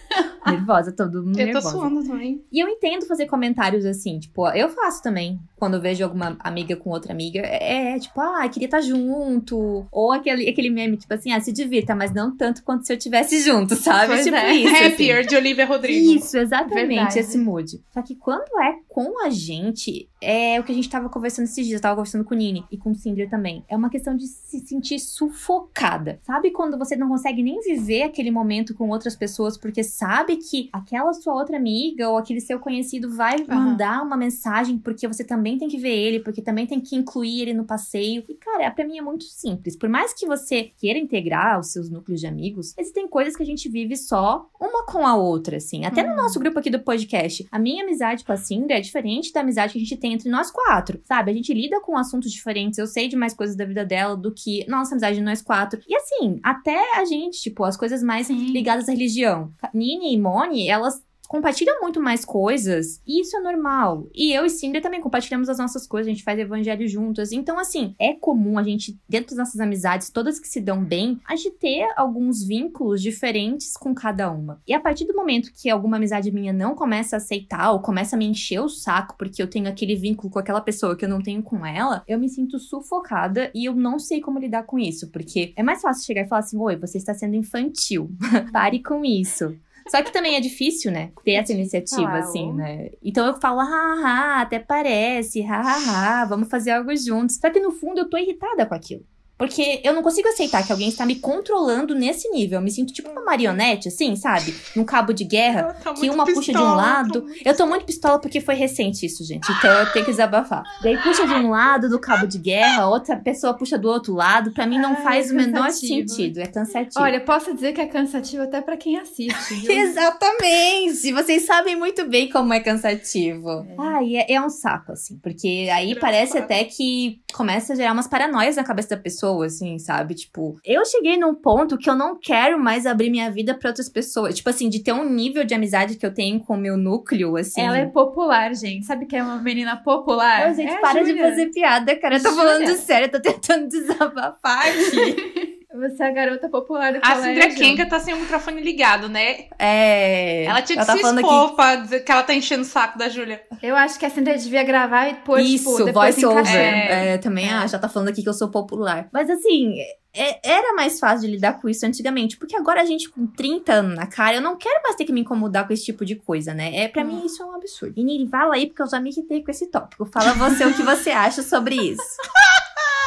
[0.47, 1.69] Nervosa, todo mundo Eu tô nervosa.
[1.71, 2.41] suando também.
[2.51, 5.37] E eu entendo fazer comentários assim, tipo, eu faço também.
[5.57, 9.85] Quando eu vejo alguma amiga com outra amiga, é, é, tipo, ah, queria estar junto.
[9.91, 12.97] Ou aquele, aquele meme, tipo assim, ah, se divirta, mas não tanto quanto se eu
[12.97, 14.07] tivesse junto, sabe?
[14.07, 14.53] Pois tipo é.
[14.53, 14.75] isso.
[14.75, 14.85] assim.
[14.85, 16.11] Happier, de Olivia Rodrigo.
[16.13, 17.19] Isso, exatamente, Verdade.
[17.19, 17.81] esse mood.
[17.91, 21.65] Só que quando é com a gente, é o que a gente tava conversando esses
[21.65, 21.77] dias.
[21.77, 23.63] Eu tava conversando com o Nini e com o Cinder também.
[23.67, 26.19] É uma questão de se sentir sufocada.
[26.23, 30.69] Sabe quando você não consegue nem viver aquele momento com outras pessoas porque sabe que
[30.73, 33.55] aquela sua outra amiga ou aquele seu conhecido vai Aham.
[33.55, 37.41] mandar uma mensagem porque você também tem que ver ele, porque também tem que incluir
[37.41, 38.23] ele no passeio.
[38.27, 39.75] E, cara, pra mim é muito simples.
[39.75, 43.45] Por mais que você queira integrar os seus núcleos de amigos, existem coisas que a
[43.45, 45.85] gente vive só uma com a outra, assim.
[45.85, 46.15] Até no Uhum.
[46.17, 47.45] nosso grupo aqui do podcast.
[47.51, 50.29] A minha amizade com a Cindy é diferente da amizade que a gente tem entre
[50.29, 51.31] nós quatro, sabe?
[51.31, 52.77] A gente lida com assuntos diferentes.
[52.79, 55.79] Eu sei de mais coisas da vida dela do que nossa amizade de nós quatro.
[55.87, 58.47] E assim, até a gente, tipo, as coisas mais Sim.
[58.51, 59.51] ligadas à religião.
[59.73, 64.07] Nini e Moni, elas compartilham muito mais coisas e isso é normal.
[64.13, 67.31] E eu e Cinder também compartilhamos as nossas coisas, a gente faz evangelho juntas.
[67.31, 71.19] Então, assim, é comum a gente, dentro das nossas amizades, todas que se dão bem,
[71.25, 74.61] a gente ter alguns vínculos diferentes com cada uma.
[74.67, 78.15] E a partir do momento que alguma amizade minha não começa a aceitar ou começa
[78.15, 81.09] a me encher o saco porque eu tenho aquele vínculo com aquela pessoa que eu
[81.09, 84.77] não tenho com ela, eu me sinto sufocada e eu não sei como lidar com
[84.79, 88.11] isso, porque é mais fácil chegar e falar assim: "Oi, você está sendo infantil.
[88.51, 89.55] Pare com isso".
[89.89, 91.11] Só que também é difícil, né?
[91.23, 92.53] Ter essa iniciativa, falar, assim, "Oh".
[92.53, 92.89] né?
[93.01, 97.37] Então eu falo, haha, até parece, hahaha, vamos fazer algo juntos.
[97.37, 99.05] Só que no fundo eu tô irritada com aquilo.
[99.37, 102.57] Porque eu não consigo aceitar que alguém está me controlando nesse nível.
[102.57, 104.55] Eu me sinto tipo uma marionete, assim, sabe?
[104.75, 105.73] Num cabo de guerra.
[105.83, 107.21] Tá Que uma puxa de um pistola, lado.
[107.21, 109.47] tá muito- Eu tô muito pistola porque foi recente isso, gente.
[109.51, 110.63] Então eu tenho que desabafar.
[110.81, 114.51] Daí puxa de um lado do cabo de guerra, outra pessoa puxa do outro lado.
[114.53, 116.07] Pra mim não Ai, faz o menor cansativo.
[116.09, 116.39] sentido.
[116.39, 116.99] É cansativo.
[117.03, 119.71] Olha, posso dizer que é cansativo até pra quem assiste, viu?
[119.71, 121.11] Exatamente!
[121.13, 123.49] Vocês sabem muito bem como é cansativo.
[123.49, 123.75] É.
[123.77, 125.17] Ai, é, é um saco, assim.
[125.19, 129.77] Porque aí parece até que começa a gerar umas paranoias na cabeça da pessoa, assim,
[129.79, 130.13] sabe?
[130.13, 133.89] Tipo, eu cheguei num ponto que eu não quero mais abrir minha vida pra outras
[133.89, 134.35] pessoas.
[134.35, 137.35] Tipo assim, de ter um nível de amizade que eu tenho com o meu núcleo,
[137.37, 137.61] assim.
[137.61, 138.85] Ela é popular, gente.
[138.85, 140.53] Sabe que é uma menina popular?
[140.53, 142.17] Gente, É para de fazer piada, cara.
[142.17, 142.43] Eu tô Júlia.
[142.43, 145.46] falando sério, eu tô tentando desabafar aqui.
[145.79, 147.41] Você é a garota popular do A colégio.
[147.43, 149.45] Sandra Kenga tá sem o microfone ligado, né?
[149.59, 150.45] É.
[150.45, 151.55] Ela tinha que tá se falando expor aqui.
[151.55, 153.41] pra dizer que ela tá enchendo o saco da Júlia.
[153.61, 156.55] Eu acho que a Cindy devia gravar e pôr, Isso, tipo, depois voice over.
[156.55, 157.13] É.
[157.13, 157.53] É, também É.
[157.53, 157.73] acho.
[157.73, 159.07] Já tá falando aqui que eu sou popular.
[159.11, 159.75] Mas assim,
[160.13, 162.37] é- era mais fácil de lidar com isso antigamente.
[162.37, 165.13] Porque agora a gente com 30 anos na cara, eu não quero mais ter que
[165.13, 166.75] me incomodar com esse tipo de coisa, né?
[166.75, 167.93] É, pra mim isso é um absurdo.
[167.97, 170.05] E Nini, fala aí, porque eu já me irritei com esse tópico.
[170.05, 172.01] Fala você o que você acha sobre isso.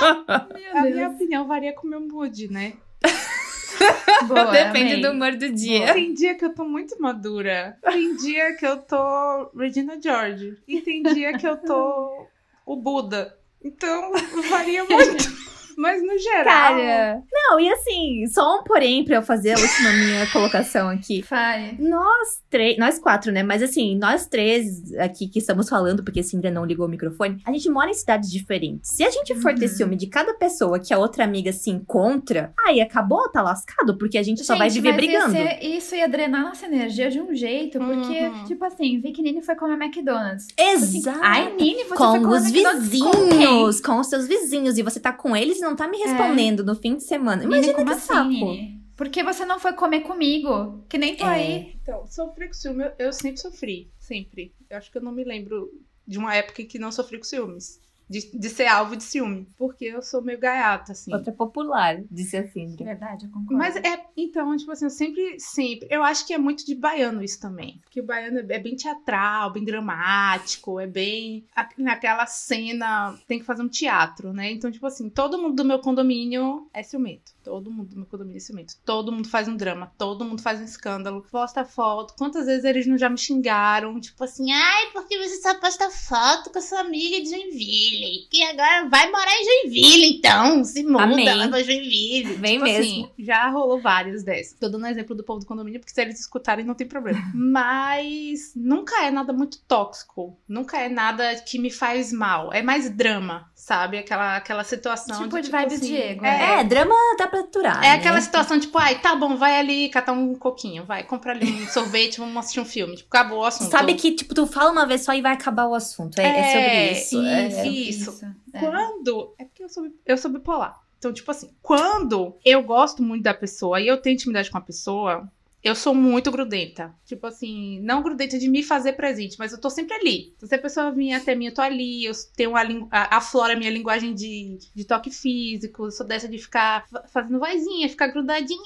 [0.74, 2.74] A minha opinião varia com o meu mood, né?
[4.26, 5.00] Boa, Depende amei.
[5.00, 5.92] do humor do dia.
[5.94, 7.78] Tem dia que eu tô muito madura.
[7.82, 10.58] Tem dia que eu tô Regina George.
[10.68, 12.26] E tem dia que eu tô
[12.66, 13.38] o Buda.
[13.62, 14.12] Então,
[14.48, 15.40] varia muito.
[15.76, 16.44] Mas no geral.
[16.44, 21.22] Cara, não, e assim, só um porém pra eu fazer a última minha colocação aqui.
[21.22, 21.76] Fale.
[21.78, 23.42] Nós três, nós quatro, né?
[23.42, 27.40] Mas assim, nós três aqui que estamos falando, porque assim ainda não ligou o microfone,
[27.44, 28.90] a gente mora em cidades diferentes.
[28.94, 29.68] Se a gente for ter Uhum.
[29.76, 34.18] ciúme de cada pessoa que a outra amiga se encontra, aí acabou, tá lascado, porque
[34.18, 35.32] a gente só vai Gente, viver mas ia brigando.
[35.32, 38.44] ser- isso ia drenar nossa energia de um jeito, porque, Uhum.
[38.44, 40.46] tipo assim, vi que Nini foi comer McDonald's.
[40.56, 41.18] Exato.
[41.18, 43.28] Assim, Ai, Nini, você foi com comer os McDonald's com quem?
[43.38, 46.64] vizinhos, com os seus vizinhos, e você tá com eles e não tá me respondendo
[46.64, 47.42] no fim de semana.
[47.42, 48.28] Nini, Imagina como que assim, saco.
[48.28, 48.80] Nini?
[48.96, 50.84] Porque você não foi comer comigo?
[50.88, 51.28] Que nem tô É.
[51.28, 51.76] aí.
[51.82, 53.90] Então, sofrer com ciúme, eu, eu sempre sofri.
[53.98, 54.52] Sempre.
[54.68, 55.70] Eu acho que eu não me lembro
[56.06, 57.80] de uma época em que não sofri com ciúmes.
[58.10, 59.48] De, de ser alvo de ciúme.
[59.56, 61.14] Porque eu sou meio gaiata, assim.
[61.14, 62.82] Outra popular, disse a Cindy.
[62.82, 63.56] Verdade, eu concordo.
[63.56, 65.86] Mas é, então, tipo assim, eu sempre, sempre.
[65.88, 67.78] Eu acho que é muito de baiano isso também.
[67.84, 71.46] Porque o baiano é, é bem teatral, bem dramático, é bem.
[71.78, 74.50] Naquela cena, tem que fazer um teatro, né?
[74.50, 77.32] Então, tipo assim, todo mundo do meu condomínio é ciumento.
[77.44, 78.74] Todo mundo do meu condomínio é ciumento.
[78.84, 82.14] Todo mundo faz um drama, todo mundo faz um escândalo, posta foto.
[82.18, 84.00] Quantas vezes eles não já me xingaram?
[84.00, 87.99] Tipo assim, ai, porque você só posta foto com a sua amiga de Joinville.
[88.30, 90.64] Que agora vai morar em Joinville, então.
[90.64, 91.24] Se muda Amém.
[91.34, 92.34] lá pra Joinville.
[92.34, 92.80] Vem Tipo mesmo.
[92.80, 94.56] assim, já rolou várias dessas.
[94.58, 97.20] Tô dando exemplo do povo do condomínio, porque se eles escutarem, não tem problema.
[97.34, 100.36] Mas nunca é nada muito tóxico.
[100.48, 102.52] Nunca é nada que me faz mal.
[102.52, 103.98] É mais drama, sabe?
[103.98, 105.22] Aquela, aquela situação.
[105.24, 107.78] Tipo de, de vibes assim, Diego, É, É, drama dá pra aturar.
[107.78, 107.92] é né?
[107.94, 111.66] aquela situação, tipo, ai, tá bom, vai ali catar um coquinho, vai, compra ali um
[111.68, 112.96] sorvete, vamos assistir um filme.
[112.96, 113.70] Tipo, acabou o assunto.
[113.70, 116.18] Sabe que, tipo, tu fala uma vez só e vai acabar o assunto.
[116.18, 117.22] É, é sobre É, isso.
[117.22, 117.26] isso.
[117.26, 117.64] É.
[117.90, 118.24] Isso.
[118.52, 118.58] É.
[118.58, 119.34] Quando.
[119.38, 120.80] É porque eu sou, eu sou bipolar.
[120.98, 124.60] Então, tipo assim, quando eu gosto muito da pessoa e eu tenho intimidade com a
[124.60, 125.30] pessoa,
[125.62, 126.94] eu sou muito grudenta.
[127.04, 130.32] Tipo assim, não grudenta de me fazer presente, mas eu tô sempre ali.
[130.36, 133.52] Então, se a pessoa vir até mim, eu tô ali, eu tenho a, a, aflora
[133.52, 137.88] a minha linguagem de, de toque físico, eu sou dessa de ficar fa- fazendo vozinha,
[137.88, 138.60] ficar grudadinha.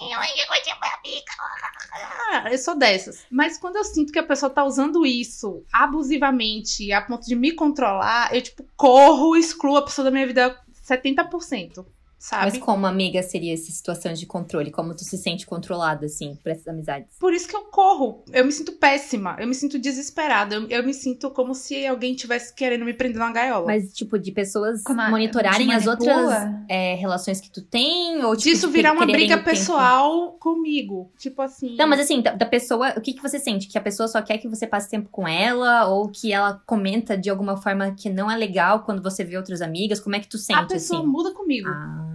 [1.03, 1.33] Pica.
[2.53, 3.25] Eu sou dessas.
[3.31, 7.53] Mas quando eu sinto que a pessoa tá usando isso abusivamente, a ponto de me
[7.53, 11.85] controlar, eu, tipo, corro e excluo a pessoa da minha vida 70%.
[12.18, 12.44] Sabe?
[12.44, 14.70] Mas como amiga seria essa situação de controle?
[14.70, 17.14] Como tu se sente controlada, assim, por essas amizades?
[17.20, 18.24] Por isso que eu corro.
[18.33, 19.37] Eu me sinto péssima.
[19.38, 20.55] Eu me sinto desesperada.
[20.55, 23.66] Eu, eu me sinto como se alguém tivesse querendo me prender numa gaiola.
[23.66, 26.31] Mas, tipo, de pessoas a- monitorarem as outras
[26.68, 28.24] é, relações que tu tem?
[28.24, 31.12] Ou, tipo, Disso virar uma briga o tempo- pessoal comigo.
[31.18, 31.77] Tipo assim.
[31.77, 33.68] Não, mas assim, da, da pessoa, o que, que você sente?
[33.68, 35.87] Que a pessoa só quer que você passe tempo com ela?
[35.88, 39.61] Ou que ela comenta de alguma forma que não é legal quando você vê outras
[39.61, 40.00] amigas?
[40.00, 41.09] Como é que tu sente, a pessoa assim?
[41.09, 41.68] muda comigo.
[41.68, 42.13] Ah,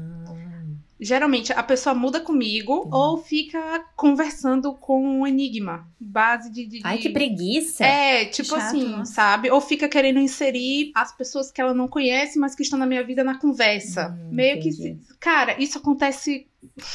[0.99, 2.89] Geralmente a pessoa muda comigo Entendi.
[2.95, 5.87] ou fica conversando com um enigma.
[5.97, 6.65] Base de.
[6.65, 7.85] de- ai, que preguiça.
[7.85, 9.13] É, tipo Chato, assim, nossa.
[9.13, 9.49] sabe?
[9.49, 13.03] Ou fica querendo inserir as pessoas que ela não conhece, mas que estão na minha
[13.03, 14.09] vida na conversa.
[14.09, 14.69] Hum, Meio que.
[14.69, 14.99] entendi.
[15.05, 16.47] se- Cara, isso acontece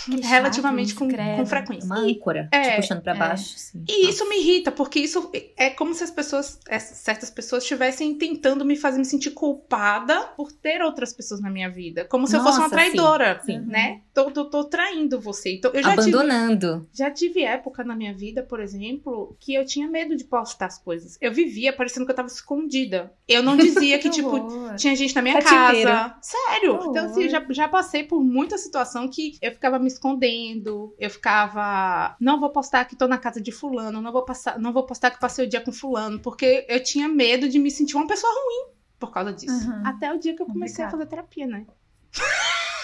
[0.07, 1.87] Que relativamente chato, com, com frequência.
[1.87, 3.19] Uma âncora, É, te puxando pra é.
[3.19, 3.55] baixo.
[3.57, 3.85] Assim.
[3.89, 8.15] E isso me irrita, porque isso é como se as pessoas, essas certas pessoas, estivessem
[8.17, 12.05] tentando me fazer me sentir culpada por ter outras pessoas na minha vida.
[12.05, 13.59] Como se eu fosse uma Nossa, sim, traidora, sim.
[13.61, 14.01] né?
[14.13, 15.55] Tô, tô, tô traindo você.
[15.57, 16.89] Então, eu já tive, Abandonando.
[16.93, 20.79] já tive época na minha vida, por exemplo, que eu tinha medo de postar as
[20.79, 21.17] coisas.
[21.21, 23.13] Eu vivia parecendo que eu tava escondida.
[23.27, 24.75] Eu não dizia que, tipo, horror.
[24.77, 25.89] tinha gente na minha Cativeiro.
[25.91, 26.17] casa.
[26.21, 26.79] Sério.
[26.79, 27.31] Que Então, assim, horror.
[27.31, 30.95] já, já passei por muita situação que eu ficava me escondendo.
[30.99, 32.17] Eu ficava.
[32.21, 34.01] Não vou postar que tô na casa de fulano.
[34.03, 36.19] Não vou, passar, não vou postar que passei o dia com fulano.
[36.21, 39.69] Porque eu tinha medo de me sentir uma pessoa ruim por causa disso.
[39.71, 39.83] Uhum.
[39.87, 41.09] Até o dia que eu comecei a Complicado.
[41.09, 41.67] fazer terapia, né?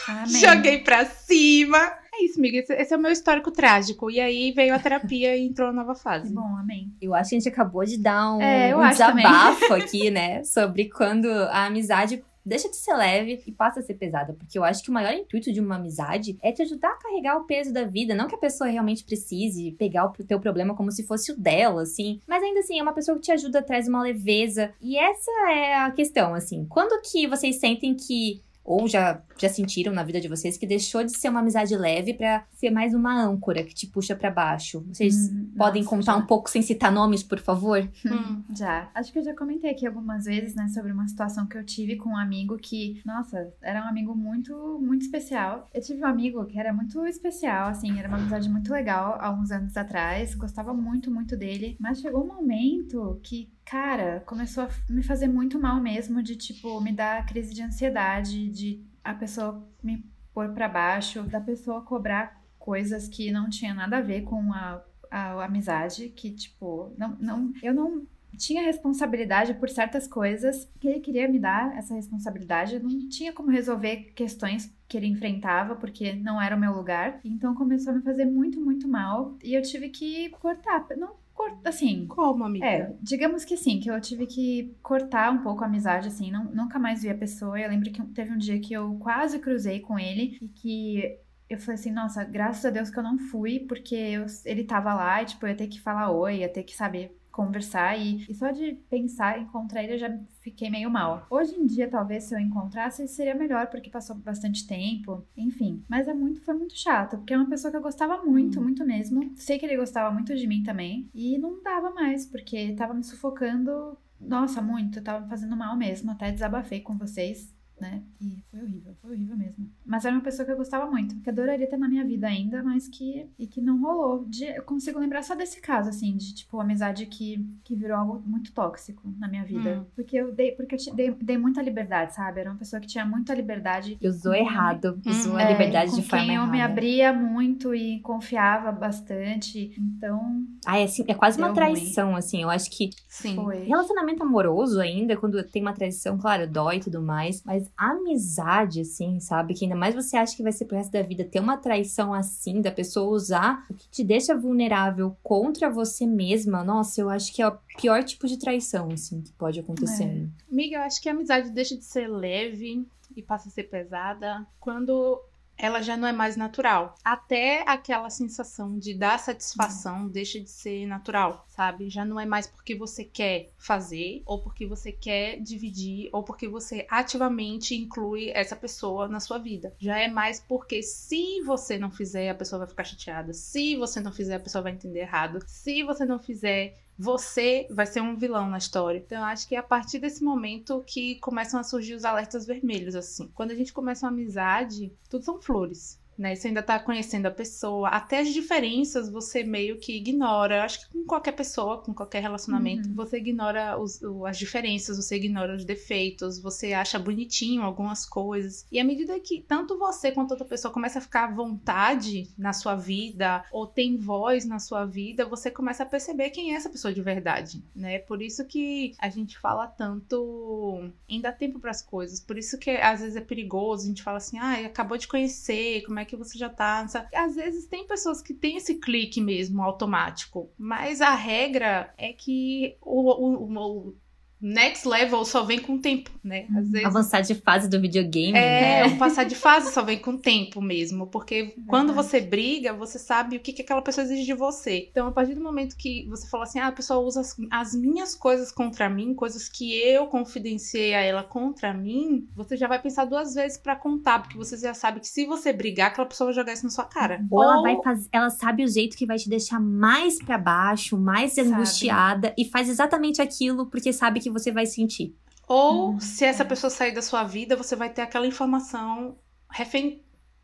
[0.09, 0.27] Amém.
[0.41, 1.79] Joguei pra cima.
[2.13, 2.59] É isso, amiga.
[2.59, 4.11] Esse, esse é o meu histórico trágico.
[4.11, 6.35] E aí veio a terapia e entrou a nova Que fase.
[6.35, 6.93] bom, amém.
[7.01, 8.91] Eu acho que a gente acabou de dar um, É, um também.
[9.25, 10.43] desabafo aqui, né?
[10.45, 14.35] Sobre quando a amizade deixa de ser leve e passa a ser pesada.
[14.35, 17.37] Porque eu acho que o maior intuito de uma amizade é te ajudar a carregar
[17.37, 18.15] o peso da vida.
[18.15, 21.83] Não que a pessoa realmente precise pegar o teu problema como se fosse o dela,
[21.83, 22.21] assim.
[22.27, 24.73] Mas ainda assim, é uma pessoa que te ajuda, traz uma leveza.
[24.81, 26.67] E essa é a questão, assim.
[26.69, 31.03] Quando que vocês sentem que ou já, já sentiram na vida de vocês que deixou
[31.05, 34.85] de ser uma amizade leve para ser mais uma âncora que te puxa para baixo?
[34.89, 36.19] Vocês hum, podem nossa, contar já.
[36.19, 37.89] um pouco sem citar nomes, por favor?
[38.07, 38.91] Hum, já.
[38.95, 41.97] Acho que eu já comentei aqui algumas vezes, né, sobre uma situação que eu tive
[41.97, 45.69] com um amigo que, nossa, era um amigo muito, muito especial.
[45.73, 49.31] Eu tive um amigo que era muito especial, assim, era uma amizade muito legal há
[49.31, 54.71] uns anos atrás, gostava muito, muito dele, mas chegou um momento que cara, começou a
[54.89, 59.65] me fazer muito mal mesmo, de tipo, me dar crise de ansiedade, de a pessoa
[59.81, 60.05] me
[60.35, 64.83] pôr para baixo, da pessoa cobrar coisas que não tinha nada a ver com a,
[65.09, 68.05] a, a amizade, que tipo, não, não, eu não
[68.37, 73.33] tinha responsabilidade por certas coisas que ele queria me dar essa responsabilidade, eu não tinha
[73.33, 77.21] como resolver questões que ele enfrentava porque não era o meu lugar.
[77.25, 81.21] Então começou a me fazer muito, muito mal e eu tive que cortar, não
[81.65, 82.07] assim.
[82.07, 82.67] Como, amiga?
[82.67, 86.45] É, digamos que sim, que eu tive que cortar um pouco a amizade, assim, não,
[86.45, 87.59] nunca mais vi a pessoa.
[87.59, 91.59] Eu lembro que teve um dia que eu quase cruzei com ele e que eu
[91.59, 95.21] falei assim, nossa, graças a Deus que eu não fui, porque eu, ele tava lá
[95.21, 98.35] e, tipo, eu ia ter que falar oi, ia ter que saber conversar e, e,
[98.35, 101.27] só de pensar em encontrar ele eu já fiquei meio mal.
[101.31, 105.85] Hoje em dia, talvez se eu encontrasse, seria melhor porque passou bastante tempo, enfim.
[105.89, 108.65] Mas é muito, foi muito chato, porque é uma pessoa que eu gostava muito, hum.
[108.65, 109.33] muito mesmo.
[109.37, 113.05] Sei que ele gostava muito de mim também e não dava mais, porque tava me
[113.05, 116.11] sufocando, nossa, muito, tava me fazendo mal mesmo.
[116.11, 118.03] Até desabafei com vocês né?
[118.21, 119.71] E foi horrível, foi horrível mesmo.
[119.85, 122.63] Mas era uma pessoa que eu gostava muito, que adoraria ter na minha vida ainda,
[122.63, 124.25] mas que e que não rolou.
[124.27, 128.23] De, eu consigo lembrar só desse caso assim, de tipo amizade que, que virou algo
[128.27, 129.85] muito tóxico na minha vida, hum.
[129.95, 132.41] porque eu dei porque eu dei, dei, muita liberdade, sabe?
[132.41, 133.99] Era uma pessoa que tinha muita liberdade.
[134.03, 139.73] Usou errado, usou a liberdade de forma quem eu me abria muito e confiava bastante.
[139.79, 142.19] Então, ah, é assim, é quase uma traição ruim.
[142.19, 142.43] assim.
[142.43, 143.37] Eu acho que Sim.
[143.37, 143.65] Foi.
[143.65, 149.21] relacionamento amoroso ainda quando tem uma traição, claro, dói e tudo mais, mas amizade, assim,
[149.21, 149.55] sabe?
[149.55, 152.13] Que ainda mais você acha que vai ser pro resto da vida ter uma traição
[152.13, 156.65] assim, da pessoa usar o que te deixa vulnerável contra você mesma.
[156.65, 160.05] Nossa, eu acho que é o pior tipo de traição, assim, que pode acontecer.
[160.05, 160.27] É.
[160.51, 164.47] Amiga, eu acho que a amizade deixa de ser leve e passa a ser pesada
[164.59, 165.21] quando
[165.61, 166.95] ela já não é mais natural.
[167.05, 171.91] Até aquela sensação de dar satisfação deixa de ser natural, sabe?
[171.91, 176.49] Já não é mais porque você quer fazer, ou porque você quer dividir, ou porque
[176.49, 179.75] você ativamente inclui essa pessoa na sua vida.
[179.79, 183.33] Já é mais porque se você não fizer, a pessoa vai ficar chateada.
[183.33, 185.41] Se você não fizer, a pessoa vai entender errado.
[185.47, 188.99] Se você não fizer, você vai ser um vilão na história.
[188.99, 192.47] Então, eu acho que é a partir desse momento que começam a surgir os alertas
[192.47, 193.31] vermelhos, assim.
[193.35, 196.35] Quando a gente começa uma amizade, tudo são flores né?
[196.37, 197.89] Você ainda tá conhecendo a pessoa.
[197.89, 200.57] Até as diferenças você meio que ignora.
[200.59, 202.95] Eu acho que com qualquer pessoa, com qualquer relacionamento, uhum.
[202.95, 208.67] você ignora os, as diferenças, você ignora os defeitos, você acha bonitinho algumas coisas.
[208.71, 212.53] E à medida que tanto você quanto outra pessoa começa a ficar à vontade na
[212.53, 216.69] sua vida, ou tem voz na sua vida, você começa a perceber quem é essa
[216.69, 217.99] pessoa de verdade, né?
[217.99, 222.21] Por isso que a gente fala tanto em dar tempo para as coisas.
[222.21, 225.83] Por isso que às vezes é perigoso, a gente fala assim, ah, acabou de conhecer,
[225.87, 226.87] como é que que você já tá.
[227.15, 232.77] Às vezes tem pessoas que têm esse clique mesmo automático, mas a regra é que
[232.81, 233.95] o, o, o
[234.41, 236.47] next level só vem com o tempo, né?
[236.57, 236.87] Às vezes...
[236.87, 238.87] Avançar de fase do videogame, é, né?
[238.87, 242.99] o passar de fase só vem com o tempo mesmo, porque quando você briga, você
[242.99, 244.89] sabe o que, que aquela pessoa exige de você.
[244.91, 247.75] Então, a partir do momento que você fala assim, ah, a pessoa usa as, as
[247.75, 252.81] minhas coisas contra mim, coisas que eu confidenciei a ela contra mim, você já vai
[252.81, 256.27] pensar duas vezes para contar, porque você já sabe que se você brigar, aquela pessoa
[256.29, 257.25] vai jogar isso na sua cara.
[257.31, 257.45] Ou, Ou...
[257.45, 261.35] ela vai fazer, ela sabe o jeito que vai te deixar mais para baixo, mais
[261.35, 261.49] sabe.
[261.49, 265.15] angustiada e faz exatamente aquilo porque sabe que que você vai sentir.
[265.51, 266.01] Ou uhum.
[266.01, 269.17] se essa pessoa sair da sua vida, você vai ter aquela informação
[269.51, 270.01] refém,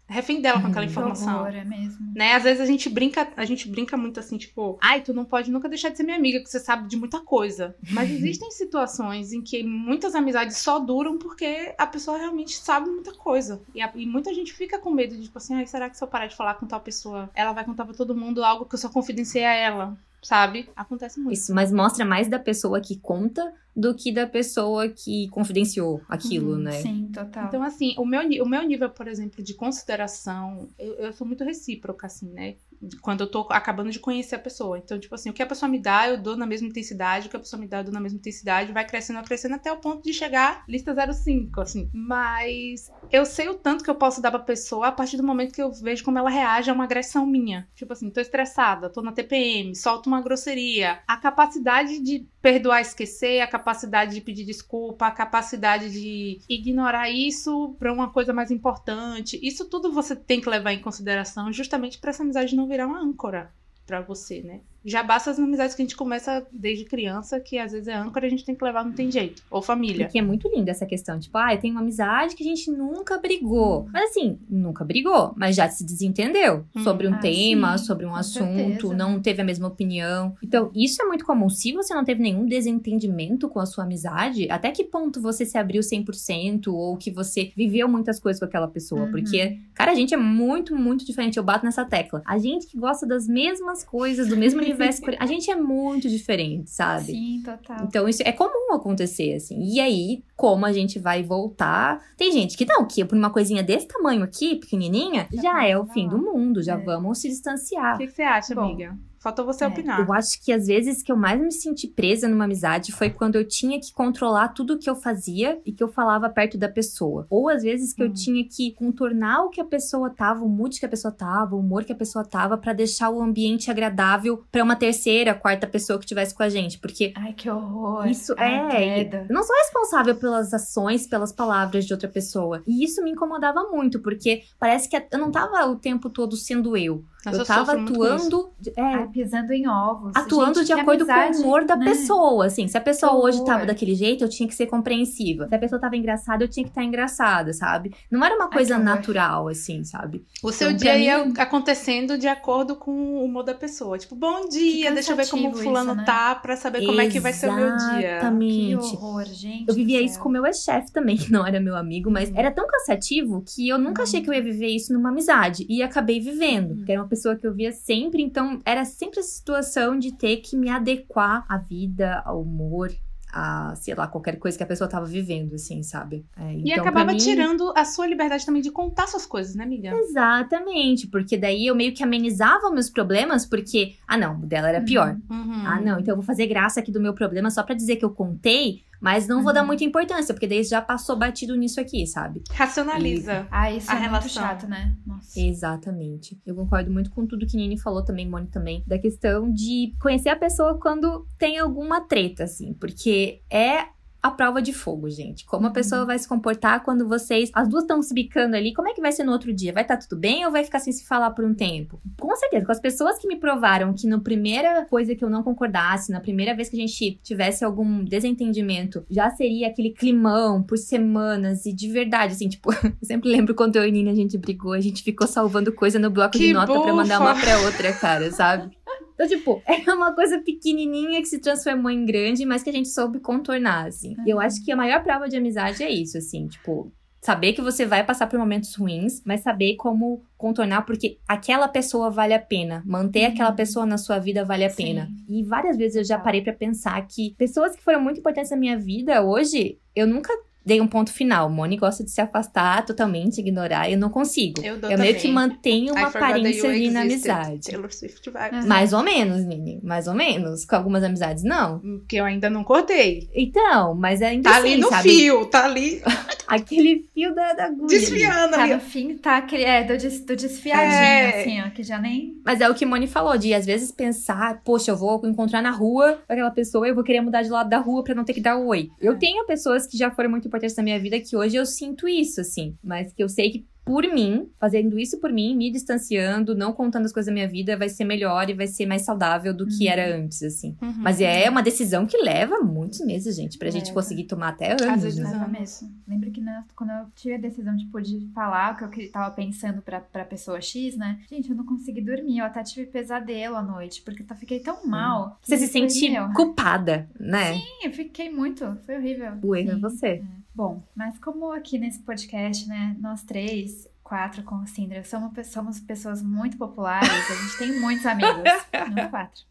[0.09, 0.91] refém dela com aquela uhum.
[0.91, 1.43] informação.
[1.43, 2.13] Horror, é mesmo.
[2.13, 2.33] Né?
[2.33, 5.49] Às vezes a gente brinca, a gente brinca muito assim, tipo, ai, tu não pode
[5.49, 7.77] nunca deixar de ser minha amiga, que você sabe de muita coisa.
[7.91, 13.13] Mas existem situações em que muitas amizades só duram porque a pessoa realmente sabe muita
[13.13, 13.63] coisa.
[13.73, 16.03] E, a, e muita gente fica com medo de, tipo assim, ai, será que se
[16.03, 18.75] eu parar de falar com tal pessoa, ela vai contar pra todo mundo algo que
[18.75, 19.97] eu só confidenciei a ela?
[20.27, 20.69] Sabe?
[20.75, 21.35] Acontece muito.
[21.35, 26.55] Isso, mas mostra mais da pessoa que conta do que da pessoa que confidenciou aquilo,
[26.55, 26.73] uhum, né?
[26.73, 27.47] Sim, total.
[27.47, 31.45] Então, assim, o meu, o meu nível, por exemplo, de consideração, eu, eu sou muito
[31.45, 32.57] recíproca, assim, né?
[33.01, 34.79] Quando eu tô acabando de conhecer a pessoa.
[34.79, 37.31] Então, tipo assim, o que a pessoa me dá, eu dou na mesma intensidade, o
[37.31, 39.73] que a pessoa me dá, eu dou na mesma intensidade, vai crescendo, vai crescendo até
[39.73, 41.91] o ponto de chegar lista 05, assim.
[41.93, 45.55] Mas eu sei o tanto que eu posso dar pra pessoa a partir do momento
[45.55, 47.69] que eu vejo como ela reage a uma agressão minha.
[47.75, 51.01] Tipo assim, tô estressada, tô na TPM, solto uma grosseria.
[51.07, 57.75] A capacidade de perdoar, esquecer, a capacidade de pedir desculpa, a capacidade de ignorar isso
[57.79, 59.39] pra uma coisa mais importante.
[59.43, 63.01] Isso tudo você tem que levar em consideração justamente pra essa amizade não virar uma
[63.01, 63.55] âncora
[63.87, 64.61] pra você, né?
[64.87, 68.27] Já basta as amizades que a gente começa desde criança, que às vezes é âncora,
[68.27, 69.43] a gente tem que levar, não tem jeito.
[69.51, 70.07] Ou família.
[70.07, 71.19] Porque é muito linda essa questão.
[71.19, 73.89] Tipo, ah, eu tenho uma amizade que a gente nunca brigou.
[73.93, 76.85] Mas assim, nunca brigou, mas já se desentendeu Hum.
[76.85, 78.95] sobre um Ah, tema, sim, sobre um com assunto, certeza.
[78.95, 80.37] não teve a mesma opinião.
[80.43, 81.49] Então, isso é muito comum.
[81.51, 85.59] Se você não teve nenhum desentendimento com a sua amizade, até que ponto você se
[85.59, 89.03] abriu 100% ou que você viveu muitas coisas com aquela pessoa?
[89.03, 89.11] Uhum.
[89.11, 91.37] Porque, cara, a gente é muito, muito diferente.
[91.37, 92.23] Eu bato nessa tecla.
[92.25, 96.71] A gente que gosta das mesmas coisas, do mesmo universo, a gente é muito diferente,
[96.71, 97.07] sabe?
[97.13, 97.85] Sim, total.
[97.85, 99.61] Então, isso é comum acontecer, assim.
[99.63, 102.01] E aí, como a gente vai voltar?
[102.17, 105.79] Tem gente que não, que por uma coisinha desse tamanho aqui, pequenininha, Já já é
[105.79, 106.11] o vai fim lá.
[106.11, 106.77] do mundo, já É.
[106.79, 107.97] vamos se O distanciar.
[107.99, 108.97] que, que você acha, Bom, amiga?
[109.27, 109.99] Faltou você é, opinar.
[109.99, 113.35] Eu acho que as vezes que eu mais me senti presa numa amizade foi quando
[113.35, 117.27] eu tinha que controlar tudo que eu fazia e que eu falava perto da pessoa.
[117.29, 118.13] Ou às vezes que eu Hum.
[118.13, 121.59] tinha que contornar o que a pessoa tava, o mood que a pessoa tava, o
[121.59, 125.99] humor que a pessoa tava, pra deixar o ambiente agradável pra uma terceira, quarta pessoa
[125.99, 126.79] que estivesse com a gente.
[126.79, 128.07] Porque Ai, que horror.
[128.07, 129.27] Isso Ai, é.
[129.29, 132.63] Eu não sou responsável pelas ações, pelas palavras de outra pessoa.
[132.65, 136.77] E isso me incomodava muito, porque parece que eu não tava o tempo todo sendo
[136.77, 137.03] eu.
[137.31, 137.93] Nossa, eu tava isso.
[137.93, 138.51] atuando.
[138.77, 140.13] é, Ai, pisando em ovos.
[140.15, 141.85] atuando Gente, de que acordo amizade, com o humor da né?
[141.87, 142.67] pessoa, assim.
[142.69, 143.47] Se a pessoa Que hoje horror.
[143.47, 145.49] tava daquele jeito, eu tinha que ser compreensiva.
[145.49, 147.95] Se a pessoa tava engraçada, eu tinha que estar engraçada, sabe?
[148.11, 148.85] Não era uma que coisa horror.
[148.85, 150.25] natural, assim, sabe?
[150.43, 153.99] O seu Então, dia pra ia mim- acontecendo de acordo com o humor da pessoa.
[153.99, 156.05] Tipo, bom dia, deixa eu ver como fulano isso, né?
[156.05, 157.99] tá pra saber como é que vai ser o meu dia.
[157.99, 158.75] Que Exatamente.
[158.97, 159.65] horror, gente.
[159.69, 162.39] Eu vivia isso com o meu ex-chefe também, que não era meu amigo, mas Uhum.
[162.39, 165.67] era tão cansativo que eu nunca achei que eu ia viver isso numa amizade.
[165.69, 166.73] E acabei vivendo.
[166.79, 166.85] Uhum.
[166.85, 170.37] Que era uma pessoa que eu via sempre, então era sempre a situação de ter
[170.39, 172.93] que me adequar à vida, ao humor,
[173.33, 176.25] a, sei lá, qualquer coisa que a pessoa tava vivendo, assim, sabe?
[176.37, 179.65] É, E então, acabava mim- tirando a sua liberdade também de contar suas coisas, né,
[179.65, 179.91] amiga?
[179.95, 184.81] Exatamente, porque daí eu meio que amenizava meus problemas, porque, ah não, o dela era
[184.81, 185.17] pior.
[185.31, 185.63] Uhum.
[185.67, 188.05] Ah, não, então eu vou fazer graça aqui do meu problema só pra dizer que
[188.05, 189.67] eu contei, mas não vou dar Uhum.
[189.69, 192.43] muita importância, porque daí já passou batido nisso aqui, sabe?
[192.51, 193.47] Racionaliza.
[193.51, 194.43] Ah, isso a é muito relação.
[194.43, 194.95] chato, né?
[195.07, 195.39] Nossa.
[195.41, 196.39] Exatamente.
[196.47, 200.29] Eu concordo muito com tudo que Nini falou também, Moni também, da questão de conhecer
[200.29, 203.87] a pessoa quando tem alguma treta, assim, porque é
[204.27, 205.45] a prova de fogo, gente.
[205.47, 205.73] Como a Uhum.
[205.75, 209.01] pessoa vai se comportar quando vocês, as duas estão se bicando ali, como é que
[209.01, 209.73] vai ser no outro dia?
[209.73, 212.01] Vai estar tudo bem ou vai ficar sem se falar por um tempo?
[212.19, 215.43] Com certeza, com as pessoas que me provaram que na primeira coisa que eu não
[215.43, 220.77] concordasse, na primeira vez que a gente tivesse algum desentendimento, já seria aquele climão por
[220.79, 224.37] semanas e de verdade, assim, tipo, eu sempre lembro quando eu e Nini a gente
[224.39, 227.59] brigou, a gente ficou salvando coisa no bloco Que de nota pra mandar uma pra
[227.61, 228.71] outra, cara, sabe?
[229.17, 232.89] Então, tipo, é uma coisa pequenininha que se transformou em grande, mas que a gente
[232.89, 234.15] soube contornar, assim.
[234.25, 237.61] E eu acho que a maior prova de amizade é isso, assim, tipo, saber que
[237.63, 242.39] você vai passar por momentos ruins, mas saber como contornar, porque aquela pessoa vale a
[242.39, 242.85] pena.
[242.87, 243.33] Manter Uhum.
[243.33, 244.77] aquela pessoa na sua vida vale a Sim.
[244.85, 245.09] pena.
[245.29, 248.57] E várias vezes eu já parei pra pensar que pessoas que foram muito importantes na
[248.57, 250.33] minha vida hoje, eu nunca
[250.67, 251.49] dei um ponto final.
[251.49, 254.61] Moni gosta de se afastar totalmente, ignorar, eu não consigo.
[254.65, 257.31] Eu dou Eu meio que mantenho uma aparência ali na existed.
[257.31, 257.61] amizade.
[257.71, 258.63] Taylor Swift vibes.
[258.63, 258.69] Uhum.
[258.69, 259.81] Mais ou menos, Nini.
[259.83, 260.65] Mais ou menos.
[260.65, 261.81] Com algumas amizades, não.
[262.09, 263.29] Que eu ainda não cortei.
[263.35, 265.09] Então, mas ainda Tá assim, ali no sabe?
[265.09, 266.03] fio, tá ali
[266.49, 267.87] Aquele fio da, da agulha.
[267.87, 267.99] ali.
[267.99, 268.75] desfiando Tá ali.
[268.75, 269.65] no fim, tá aquele.
[269.65, 271.41] É, do, des, do desfiadinho, É.
[271.41, 272.41] assim, ó, que já nem.
[272.45, 275.71] Mas é o que Moni falou, de às vezes pensar, poxa, eu vou encontrar na
[275.71, 278.33] rua aquela pessoa e eu vou querer mudar de lado da rua pra não ter
[278.33, 278.91] que dar oi.
[279.01, 279.17] Eu É.
[279.17, 282.41] tenho pessoas que já foram muito importantes na minha vida que hoje eu sinto isso,
[282.41, 282.77] assim.
[282.83, 287.05] Mas que eu sei que por mim, fazendo isso por mim, me distanciando, não contando
[287.05, 289.85] as coisas da minha vida, vai ser melhor e vai ser mais saudável do que
[289.87, 289.93] Uhum.
[289.93, 290.77] era antes, assim.
[290.83, 290.93] Uhum.
[290.97, 293.95] Mas é uma decisão que leva muitos meses, gente, pra gente Leva.
[293.95, 295.47] conseguir tomar até anos, vezes né?
[295.49, 295.89] Mesmo.
[296.09, 299.33] Lembro que na- quando eu tive a decisão, tipo, de falar o que eu tava
[299.33, 301.21] pensando pra, pra pessoa X, né?
[301.31, 302.39] Gente, eu não consegui dormir.
[302.39, 305.39] Eu até tive pesadelo à noite, porque eu fiquei tão mal.
[305.41, 307.53] Você se sente "Meu, culpada, né?
[307.53, 308.77] Sim, eu fiquei muito.
[308.85, 309.31] Foi horrível.
[309.45, 310.25] O erro é você.
[310.57, 315.79] Bom, mas como aqui nesse podcast, né, nós três, quatro com o Sindra, somos, somos
[315.79, 318.43] pessoas muito populares, a gente tem muitos amigos.
[318.97, 319.43] Não quatro.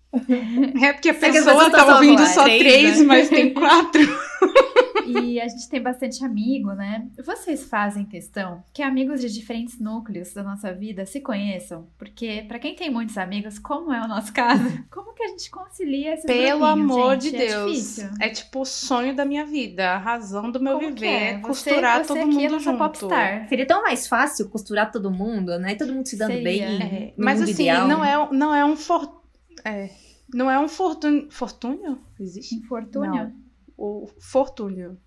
[0.81, 3.05] É porque a pessoa pessoas tá ouvindo só três, três, né?
[3.05, 4.01] mas tem quatro.
[5.21, 7.07] e a gente tem bastante amigo, né?
[7.25, 11.87] Vocês fazem questão que amigos de diferentes núcleos da nossa vida se conheçam?
[11.97, 15.49] Porque, para quem tem muitos amigos, como é o nosso caso, como que a gente
[15.49, 17.31] concilia esses Pelo amor gente?
[17.31, 17.71] de É Deus.
[17.71, 18.09] difícil.
[18.19, 21.05] É, tipo o sonho da minha vida, a razão do meu Como viver.
[21.07, 21.29] é?
[21.31, 21.41] É Você-
[21.71, 22.77] costurar você todo aqui é mundo nossa junto.
[22.77, 23.47] popstar.
[23.49, 25.75] Seria tão mais fácil costurar todo mundo, né?
[25.75, 26.43] Todo mundo se dando Seria.
[26.43, 26.61] bem.
[26.81, 27.87] É, no mas mundo assim, ideal.
[27.87, 29.21] não, é, não é um for...
[29.63, 29.89] é,
[30.33, 31.27] não é um fortúnio.
[31.31, 31.99] Fortúnio?
[32.19, 32.55] Existe?
[32.55, 33.31] Infortúnio?
[33.77, 34.97] O fortúnio.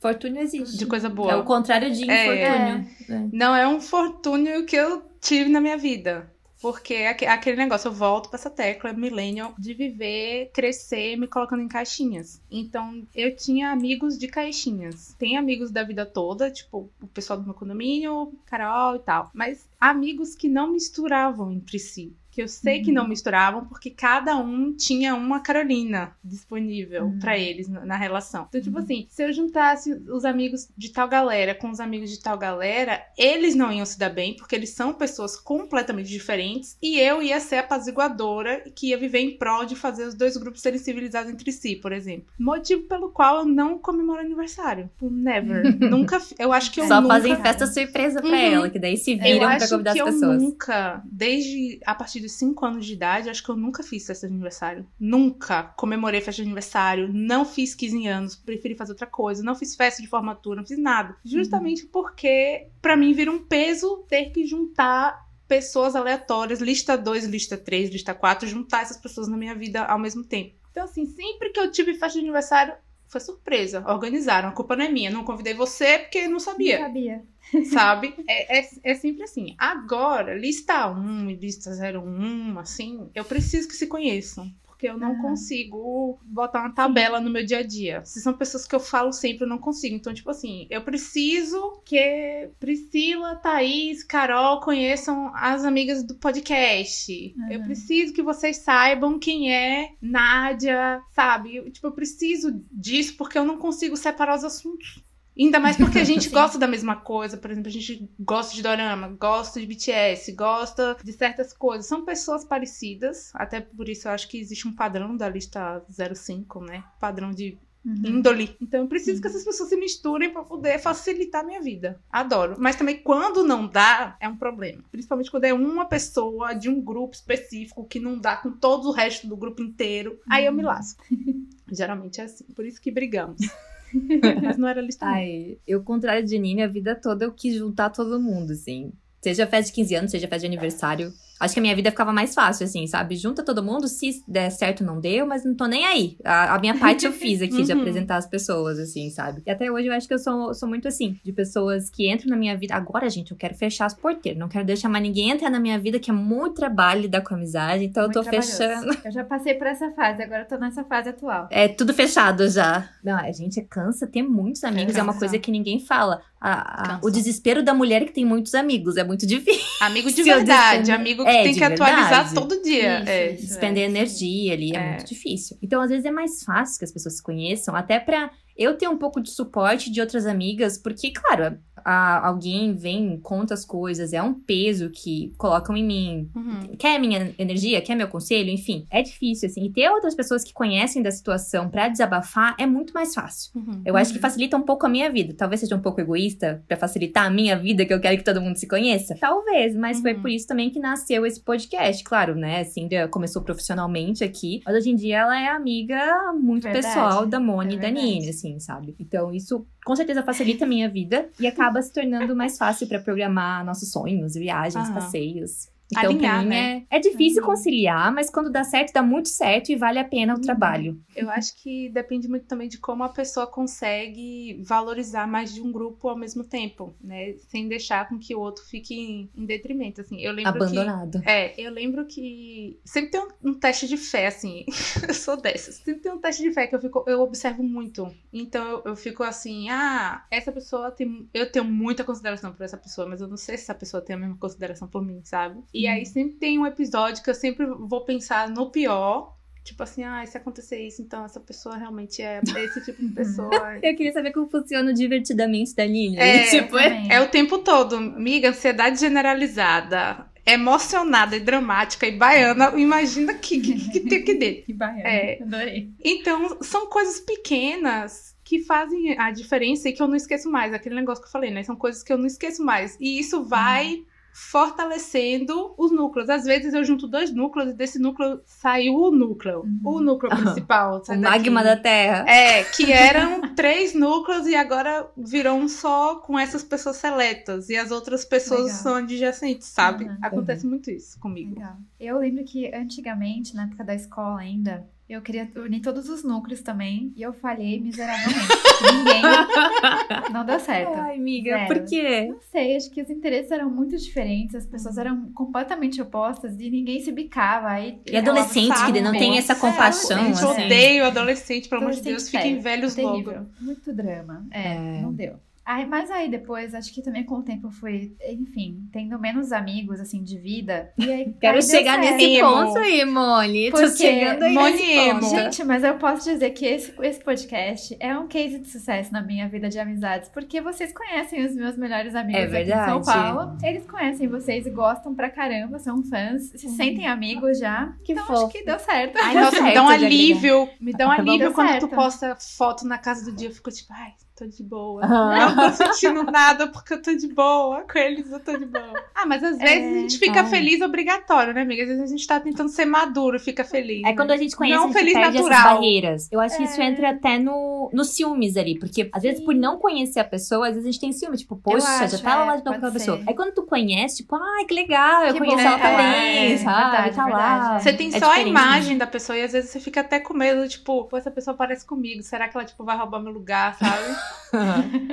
[0.00, 0.76] Fortúnio existe.
[0.76, 1.32] De coisa boa.
[1.32, 2.24] É o contrário de É.
[2.24, 2.90] infortúnio.
[3.24, 3.28] É.
[3.32, 6.30] Não é um fortúnio que eu tive na minha vida.
[6.60, 11.26] Porque é aque- aquele negócio, eu volto pra essa tecla millennial de viver, crescer, me
[11.26, 12.40] colocando em caixinhas.
[12.50, 15.14] Então, eu tinha amigos de caixinhas.
[15.18, 19.30] Tem amigos da vida toda, tipo, o pessoal do meu condomínio, Carol e tal.
[19.34, 22.14] Mas amigos que não misturavam entre si.
[22.36, 27.18] Que eu sei que não misturavam, porque cada um tinha uma Carolina disponível Uhum.
[27.18, 28.44] pra eles na, na relação.
[28.50, 32.20] Então, tipo assim, se eu juntasse os amigos de tal galera com os amigos de
[32.20, 36.98] tal galera, eles não iam se dar bem, porque eles são pessoas completamente diferentes, e
[37.00, 40.78] eu ia ser apaziguadora que ia viver em prol de fazer os dois grupos serem
[40.78, 42.26] civilizados entre si, por exemplo.
[42.38, 44.90] Motivo pelo qual eu não comemoro aniversário.
[44.92, 45.64] Tipo, Never.
[45.90, 46.20] nunca.
[46.38, 47.14] Eu acho que eu Só nunca.
[47.14, 48.34] fazem festa surpresa pra Uhum.
[48.36, 50.42] ela, que daí se Eu viram pra acho convidar que as eu pessoas.
[50.42, 54.26] nunca, desde a partir dos 5 anos de idade, acho que eu nunca fiz festa
[54.26, 54.86] de aniversário.
[54.98, 59.74] Nunca comemorei festa de aniversário, não fiz 15 anos, preferi fazer outra coisa, não fiz
[59.74, 61.16] festa de formatura, não fiz nada.
[61.24, 67.56] Justamente porque, pra mim, vira um peso ter que juntar pessoas aleatórias, lista 2, lista
[67.56, 70.54] 3, lista 4, juntar essas pessoas na minha vida ao mesmo tempo.
[70.70, 72.74] Então, assim, sempre que eu tive festa de aniversário,
[73.08, 73.84] foi surpresa.
[73.86, 75.10] Organizaram, a culpa não é minha.
[75.10, 77.24] Não convidei você porque não sabia Não sabia.
[77.72, 78.14] sabe?
[78.28, 79.54] É, é, é sempre assim.
[79.58, 84.50] Agora, lista 1 e lista 01, assim, eu preciso que se conheçam.
[84.76, 85.22] Porque eu não Ah.
[85.22, 88.04] consigo botar uma tabela no meu dia a dia.
[88.04, 89.96] Se são pessoas que eu falo sempre, eu não consigo.
[89.96, 97.34] Então, tipo assim, eu preciso que Priscila, Thaís, Carol conheçam as amigas do podcast.
[97.50, 97.64] Eu Uhum.
[97.64, 101.56] preciso que vocês saibam quem é Nádia, sabe?
[101.56, 105.02] Eu, tipo, eu preciso disso porque eu não consigo separar os assuntos.
[105.38, 107.36] Ainda mais porque a gente gosta da mesma coisa.
[107.36, 111.86] Por exemplo, a gente gosta de dorama, gosta de BTS, gosta de certas coisas.
[111.86, 113.30] São pessoas parecidas.
[113.34, 115.84] Até por isso eu acho que existe um padrão da lista
[116.14, 116.84] 05, né?
[117.00, 118.16] Padrão de Uhum.
[118.18, 118.56] índole.
[118.60, 119.20] Então eu preciso Sim.
[119.22, 122.00] que essas pessoas se misturem pra poder facilitar a minha vida.
[122.10, 122.56] Adoro.
[122.58, 124.82] Mas também quando não dá, é um problema.
[124.90, 128.90] Principalmente quando é uma pessoa de um grupo específico que não dá com todo o
[128.90, 130.18] resto do grupo inteiro.
[130.28, 131.04] Aí eu me lasco.
[131.70, 132.42] Geralmente é assim.
[132.56, 133.38] Por isso que brigamos.
[134.42, 135.06] Mas não era lista.
[135.06, 135.20] nenhuma.
[135.20, 138.92] Ai, eu, contrário de Nini, a vida toda eu quis juntar todo mundo, assim.
[139.20, 141.12] Seja festa de 15 anos, seja festa de aniversário.
[141.38, 143.16] Acho que a minha vida ficava mais fácil, assim, sabe?
[143.16, 146.16] Junta todo mundo, se der certo, não deu, mas não tô nem aí.
[146.24, 147.80] A, a minha parte eu fiz aqui de Uhum.
[147.80, 149.42] apresentar as pessoas, assim, sabe?
[149.46, 152.30] E até hoje eu acho que eu sou, sou muito assim, de pessoas que entram
[152.30, 152.74] na minha vida.
[152.74, 155.78] Agora, gente, eu quero fechar as porteiras, não quero deixar mais ninguém entrar na minha
[155.78, 158.96] vida, que é muito trabalho lidar com a amizade, então Muito eu tô fechando.
[159.04, 161.48] Eu já passei por essa fase, agora eu tô nessa fase atual.
[161.50, 162.88] É tudo fechado já.
[163.04, 165.18] Não, a gente cansa ter muitos amigos, é, uma Cansa.
[165.18, 166.22] coisa que ninguém fala.
[166.40, 169.62] A- a- o desespero da mulher que tem muitos amigos é muito difícil.
[169.80, 172.34] Amigo de verdade, amigo que É, tem que atualizar verdade.
[172.34, 173.00] todo dia.
[173.00, 173.32] Isso, é.
[173.32, 173.46] isso.
[173.46, 174.88] Despender é, energia ali é, É.
[174.90, 175.56] muito difícil.
[175.62, 178.88] Então, às vezes, é mais fácil que as pessoas se conheçam, até pra eu ter
[178.88, 181.58] um pouco de suporte de outras amigas, porque, claro,
[181.88, 186.30] a- alguém vem, conta as coisas, é um peso que colocam em mim.
[186.34, 186.76] Uhum.
[186.76, 187.80] Quer minha energia?
[187.80, 188.50] Quer meu conselho?
[188.50, 189.64] Enfim, é difícil, assim.
[189.64, 193.52] E ter outras pessoas que conhecem da situação pra desabafar é muito mais fácil.
[193.54, 193.82] Uhum.
[193.84, 195.32] Eu acho que facilita um pouco a minha vida.
[195.36, 198.40] Talvez seja um pouco egoísta pra facilitar a minha vida, que eu quero que todo
[198.40, 199.14] mundo se conheça.
[199.20, 200.22] Talvez, mas foi Uhum.
[200.22, 202.02] por isso também que nasceu esse podcast.
[202.02, 202.60] Claro, né?
[202.60, 206.86] A Cíndia começou profissionalmente aqui, mas hoje em dia ela é amiga muito Verdade.
[206.86, 207.90] pessoal da Moni É e da.
[207.90, 208.94] Nini, assim, sabe?
[208.98, 213.00] Então isso com certeza facilita a minha vida e acaba se tornando mais fácil pra
[213.00, 214.94] programar nossos sonhos, viagens, Aham.
[214.94, 215.68] passeios.
[215.92, 216.84] Então, Alinhar, mim, né?
[216.90, 217.48] é, é difícil Uhum.
[217.50, 220.42] conciliar, mas quando dá certo, dá muito certo e vale a pena o Uhum.
[220.42, 221.00] trabalho.
[221.14, 225.70] Eu acho que depende muito também de como a pessoa consegue valorizar mais de um
[225.70, 227.34] grupo ao mesmo tempo, né?
[227.48, 230.20] Sem deixar com que o outro fique em, em detrimento, assim.
[230.20, 231.20] Eu lembro Abandonado.
[231.20, 231.28] que...
[231.28, 234.64] É, eu lembro que sempre tem um, um teste de fé, assim.
[235.08, 235.76] eu sou dessas.
[235.76, 238.12] Sempre tem um teste de fé que eu, fico, eu observo muito.
[238.32, 241.28] Então eu, eu fico assim, ah, essa pessoa tem...
[241.32, 244.16] Eu tenho muita consideração por essa pessoa, mas eu não sei se essa pessoa tem
[244.16, 245.60] a mesma consideração por mim, sabe?
[245.76, 250.04] E aí sempre tem um episódio que eu sempre vou pensar no pior, Tipo assim,
[250.04, 253.50] ah, se acontecer isso, então essa pessoa realmente é esse tipo de pessoa.
[253.82, 256.16] Eu queria saber como funciona o divertidamente da Nini.
[256.16, 256.88] É, tipo, é...
[256.88, 257.12] Também.
[257.12, 258.00] é o tempo todo.
[258.00, 262.78] Miga, ansiedade generalizada, emocionada e dramática e baiana.
[262.78, 264.62] Imagina que, que, que tem aqui dentro.
[264.66, 265.08] Que baiana.
[265.08, 265.42] É.
[265.42, 265.90] Adorei.
[266.04, 270.72] Então, são coisas pequenas que fazem a diferença e que eu não esqueço mais.
[270.72, 271.64] Aquele negócio que eu falei, né?
[271.64, 272.96] São coisas que eu não esqueço mais.
[273.00, 274.04] E isso vai
[274.36, 276.28] fortalecendo os núcleos.
[276.28, 279.64] Às vezes eu junto dois núcleos e desse núcleo saiu o núcleo.
[279.82, 281.00] O núcleo principal.
[281.08, 282.28] O magma da Terra.
[282.28, 287.70] É, que eram três núcleos e agora virou um só com essas pessoas seletas.
[287.70, 288.76] E as outras pessoas Legal.
[288.76, 290.04] são adjacentes, sabe?
[290.04, 290.18] Uhum.
[290.20, 291.54] Acontece muito isso comigo.
[291.54, 291.78] Legal.
[291.98, 296.62] Eu lembro que antigamente, na época da escola ainda, eu queria unir todos os núcleos
[296.62, 298.48] também e eu falhei miseravelmente.
[298.92, 299.22] Ninguém.
[300.32, 300.92] Não deu certo.
[300.94, 301.66] Ai, amiga, Zero.
[301.66, 302.26] por quê?
[302.28, 306.70] Não sei, acho que os interesses eram muito diferentes, as pessoas eram completamente opostas e
[306.70, 307.68] ninguém se bicava.
[307.68, 310.64] Aí E adolescente, que não tem essa compaixão, Gente, eu assim.
[310.64, 313.32] odeio adolescente, pelo amor de Deus, fiquem velho, velhos terrível.
[313.34, 313.46] logo.
[313.60, 314.46] Muito drama.
[314.50, 315.00] É, É.
[315.02, 315.36] não deu.
[315.66, 319.50] Aí, mas aí depois, acho que também com o tempo eu fui, enfim, tendo menos
[319.50, 320.92] amigos, assim, de vida.
[320.96, 323.72] E aí, Quero aí chegar nesse ponto aí, Moni.
[323.72, 325.28] Tô Porque chegando aí Moni.
[325.28, 329.20] Gente, mas eu posso dizer que esse, esse podcast é um case de sucesso na
[329.20, 333.02] minha vida de amizades, porque vocês conhecem os meus melhores amigos É aqui em São.
[333.02, 333.58] Paulo.
[333.60, 337.92] Eles conhecem vocês e gostam pra caramba, são fãs, se sentem amigos já.
[338.04, 338.44] Que então fofo.
[338.44, 339.18] acho que deu certo.
[339.20, 340.68] Ai, Nossa, me dá um alívio.
[340.80, 341.88] Me dá um alívio quando certo.
[341.88, 343.48] tu posta foto na casa do dia.
[343.48, 345.02] Eu fico tipo, ai, tô de boa.
[345.04, 345.38] Aham.
[345.56, 347.84] Não tô sentindo nada porque eu tô de boa.
[347.90, 348.92] Com eles eu tô de boa.
[349.14, 350.46] Ah, mas às vezes É, a gente fica ai.
[350.46, 351.82] feliz obrigatório, né, amiga?
[351.82, 354.00] Às vezes a gente tá tentando ser maduro e fica feliz.
[354.04, 354.14] É né?
[354.16, 355.74] quando a gente conhece, Não a gente feliz perde essas natural.
[355.76, 356.28] barreiras.
[356.30, 356.84] Eu acho que isso É.
[356.84, 358.78] entra até no, no ciúmes ali.
[358.78, 359.44] Porque, às vezes, Sim.
[359.46, 361.36] por não conhecer a pessoa, às vezes a gente tem ciúme.
[361.38, 363.20] Tipo, poxa, acho, já tava é, lá de novo com aquela pessoa.
[363.26, 366.52] Aí quando tu conhece, tipo, ai, que legal, eu Que conheço bom, ela é, também,
[366.52, 366.90] é, sabe?
[366.90, 367.28] verdade, tá lá.
[367.60, 370.20] verdade, Você tem É só a imagem da pessoa e às vezes você fica até
[370.20, 372.22] com medo, tipo, pô, essa pessoa parece comigo.
[372.22, 373.86] Será que ela, tipo, vai roubar meu lugar, sabe?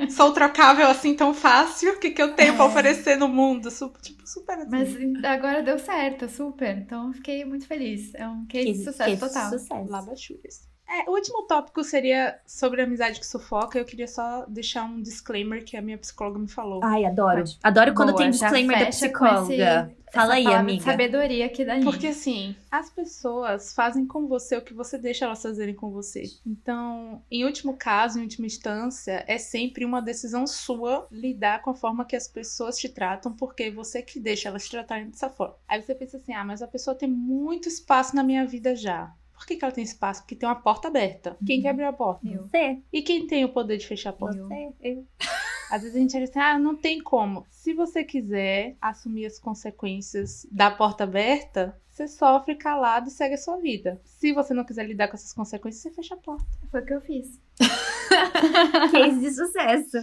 [0.08, 1.94] Sou trocável assim tão fácil.
[1.94, 3.70] O que, que eu tenho pra oferecer no mundo?
[3.70, 4.70] Su- tipo, super assim.
[4.70, 4.94] Mas
[5.24, 6.76] agora deu certo, super.
[6.78, 8.14] Então eu fiquei muito feliz.
[8.14, 9.50] É um case de sucesso total.
[9.50, 9.84] Sucesso.
[9.86, 10.68] Labachures.
[10.88, 13.78] É, o último tópico seria sobre amizade que sufoca.
[13.78, 16.80] Eu queria só deixar um disclaimer que a minha psicóloga me falou.
[16.84, 17.38] Ai, adoro.
[17.38, 17.58] Pode.
[17.62, 19.90] Adoro quando Boa, tem disclaimer da psicóloga.
[19.90, 20.84] esse- Fala aí, de amiga.
[20.84, 25.42] sabedoria aqui da Porque assim, as pessoas fazem com você o que você deixa elas
[25.42, 26.22] fazerem com você.
[26.46, 31.74] Então, em último caso, em última instância, é sempre uma decisão sua lidar com a
[31.74, 35.28] forma que as pessoas te tratam, porque é você que deixa elas te tratarem dessa
[35.28, 35.56] forma.
[35.66, 39.12] Aí você pensa assim: ah, mas a pessoa tem muito espaço na minha vida já.
[39.34, 40.22] Por que, que ela tem espaço?
[40.22, 41.36] Porque tem uma porta aberta.
[41.44, 42.26] Quem que abriu a porta?
[42.26, 42.42] Eu.
[42.42, 44.42] Você, E quem tem o poder de fechar a porta?
[44.42, 45.04] você, eu.
[45.70, 47.44] Às vezes a gente acha assim, ah, não tem como.
[47.50, 53.38] Se você quiser assumir as consequências da porta aberta, você sofre calado e segue a
[53.38, 54.00] sua vida.
[54.04, 56.46] Se você não quiser lidar com essas consequências, você fecha a porta.
[56.70, 57.40] Foi o que eu fiz.
[58.92, 59.98] Case de sucesso.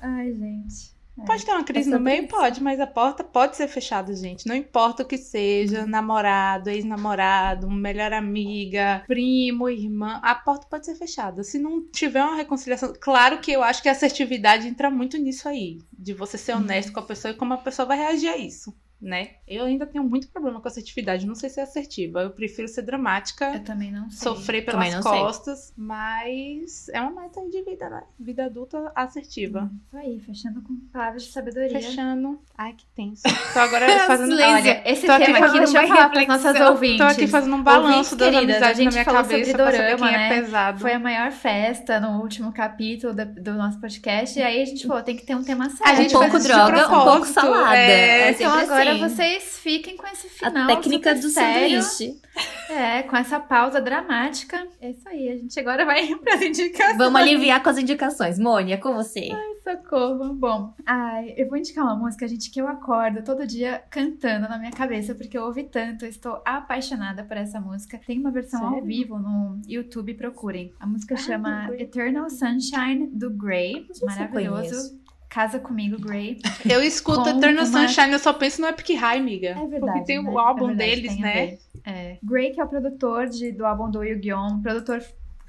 [0.00, 0.94] Ai, gente.
[1.18, 1.24] É.
[1.24, 2.24] Pode ter uma crise É no meio?
[2.24, 2.28] isso.
[2.28, 4.46] Pode, mas a porta pode ser fechada, gente.
[4.46, 10.96] Não importa o que seja, namorado, ex-namorado, melhor amiga, primo, irmã, a porta pode ser
[10.96, 11.42] fechada.
[11.44, 15.48] Se não tiver uma reconciliação, claro que eu acho que a assertividade entra muito nisso
[15.48, 18.36] aí, de você ser honesto com a pessoa e como a pessoa vai reagir a
[18.36, 18.74] isso.
[19.00, 19.32] Né?
[19.46, 22.22] Eu ainda tenho muito problema com assertividade, não sei ser assertiva.
[22.22, 24.18] Eu prefiro ser dramática, Eu também não sei.
[24.32, 25.20] sofrer Também pelas não sei.
[25.20, 28.02] costas, mas é uma meta aí de vida, né?
[28.18, 29.70] Vida adulta assertiva.
[29.86, 31.68] Isso aí, fechando com palavras de sabedoria.
[31.70, 32.40] Fechando.
[32.56, 33.22] Ai, que tenso.
[33.52, 34.30] Tô agora fazendo.
[34.30, 34.54] Silêncio.
[34.54, 36.98] Olha, esse Tô aqui tema aqui, fazendo deixa eu falar para as nossas ouvintes.
[36.98, 39.50] Tô aqui fazendo um balanço Ouvintes das queridas, a amizades na gente minha falou cabeça
[39.50, 40.26] sobre dorama, quem né?
[40.26, 40.80] é pesado.
[40.80, 44.38] Foi a maior festa no último capítulo da- do nosso podcast.
[44.38, 45.92] E aí a gente falou, tem que ter um tema sério.
[45.92, 47.76] A gente um pouco droga, um pouco salada.
[47.76, 48.14] é.
[48.28, 51.82] É Então sempre agora vocês fiquem com esse A final técnica super do sério.
[51.82, 52.20] sanduíche.
[52.70, 54.66] É, com essa pausa dramática.
[54.80, 56.96] É isso aí, a gente agora vai para as indicações.
[56.98, 58.38] Vamos aliviar com as indicações.
[58.38, 59.28] Mônia, é com você.
[59.62, 60.34] Socorro.
[60.34, 64.58] Bom, ai, eu vou indicar uma música, gente, que eu acordo todo dia cantando na
[64.58, 67.98] minha cabeça, porque eu ouvi tanto, eu estou apaixonada por essa música.
[68.06, 68.86] Tem uma versão ao Sério?
[68.86, 70.72] vivo no YouTube, procurem.
[70.80, 71.70] A música Ah, chama.
[71.78, 73.86] Eternal Sunshine, do Grey.
[74.02, 74.98] Maravilhoso.
[75.34, 76.38] Casa comigo, Grey.
[76.64, 79.48] Eu escuto Eternal uma- Sunshine, eu só penso no Epic High, amiga.
[79.48, 79.80] É verdade.
[79.80, 80.30] Porque tem né?
[80.30, 81.58] o álbum É verdade, deles, né?
[81.84, 82.18] É.
[82.22, 84.60] Grey, que é o produtor de, do álbum do Yu-Gi-Oh!
[84.62, 85.02] Produtor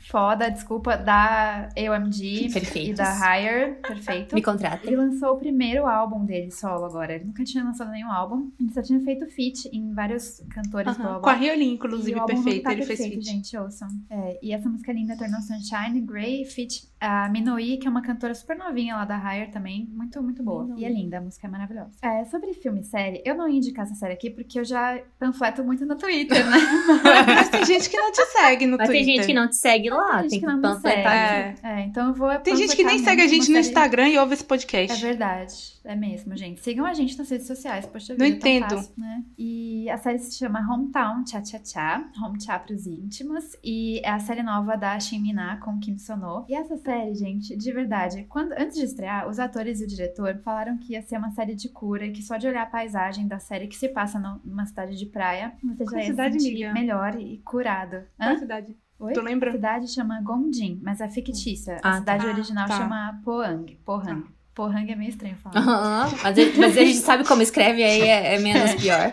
[0.07, 2.97] foda, desculpa, da AOMG e Perfeitos.
[2.97, 3.79] da Higher.
[3.81, 4.35] Perfeito.
[4.35, 4.87] Me contratem.
[4.91, 7.15] Ele lançou o primeiro álbum dele solo agora.
[7.15, 8.51] Ele nunca tinha lançado nenhum álbum.
[8.59, 11.03] Ele só tinha feito feat em vários cantores, Aham.
[11.13, 11.33] blá, Com a.
[11.33, 12.63] Riolin, E inclusive, perfeito.
[12.63, 13.25] tá Ele fez perfeito, feat.
[13.35, 13.87] gente, ouçam.
[14.09, 18.33] É, e essa música linda, Eternal Sunshine, Grey, feat A Minoi, que é uma cantora
[18.33, 20.63] super novinha lá da Higher também, muito, muito boa.
[20.65, 20.79] Minoi.
[20.81, 21.91] E é linda, a música é maravilhosa.
[22.01, 24.99] É, sobre filme e série, eu não ia indicar essa série aqui porque eu já
[25.19, 26.57] panfleto muito no Twitter, né?
[27.35, 29.05] Mas tem gente que não te segue no Mas Twitter.
[29.05, 31.13] tem gente que não te segue lá, gente tem que que não me panfletar.
[31.13, 31.55] É.
[31.63, 34.17] É, então eu vou Tem gente que nem segue a gente no série- Instagram e
[34.17, 35.01] ouve esse É podcast.
[35.01, 35.53] verdade,
[35.83, 36.61] é mesmo, gente.
[36.61, 38.75] Sigam a gente nas redes sociais, poxa Não vida, é tão entendo.
[38.77, 39.23] fácil, né?
[39.37, 44.09] E a série se chama Hometown Cha Cha Cha, Home Cha pros íntimos, e é
[44.09, 46.45] a série nova da Shin Mina com Kim Sono.
[46.49, 50.37] E essa série, gente, de verdade, quando antes de estrear, os atores e o diretor
[50.43, 53.27] falaram que ia ser uma série de cura e que só de olhar a paisagem
[53.27, 56.33] da série que se passa no- numa cidade de praia, você já Qual ia cidade,
[56.39, 56.73] se sentir amiga?
[56.79, 58.03] melhor e curado.
[58.17, 58.37] Qual a Hã?
[58.39, 58.75] cidade?
[58.99, 59.13] Oi?
[59.13, 59.51] Tu A lembra?
[59.51, 61.79] cidade chama Gongjin, mas é fictícia.
[61.83, 62.31] Ah, a cidade tá.
[62.31, 62.77] original Tá.
[62.77, 63.77] chama Pohang.
[63.85, 64.23] Pohang.
[64.53, 65.57] Pohang é meio estranho falar.
[65.57, 69.11] Aham, mas, a- mas a gente sabe como escreve, aí é, é menos pior.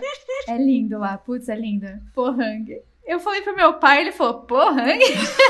[0.48, 1.86] É lindo lá, putz, é lindo.
[2.14, 2.64] Pohang.
[3.04, 5.00] Eu falei pro meu pai, ele falou, Pohang?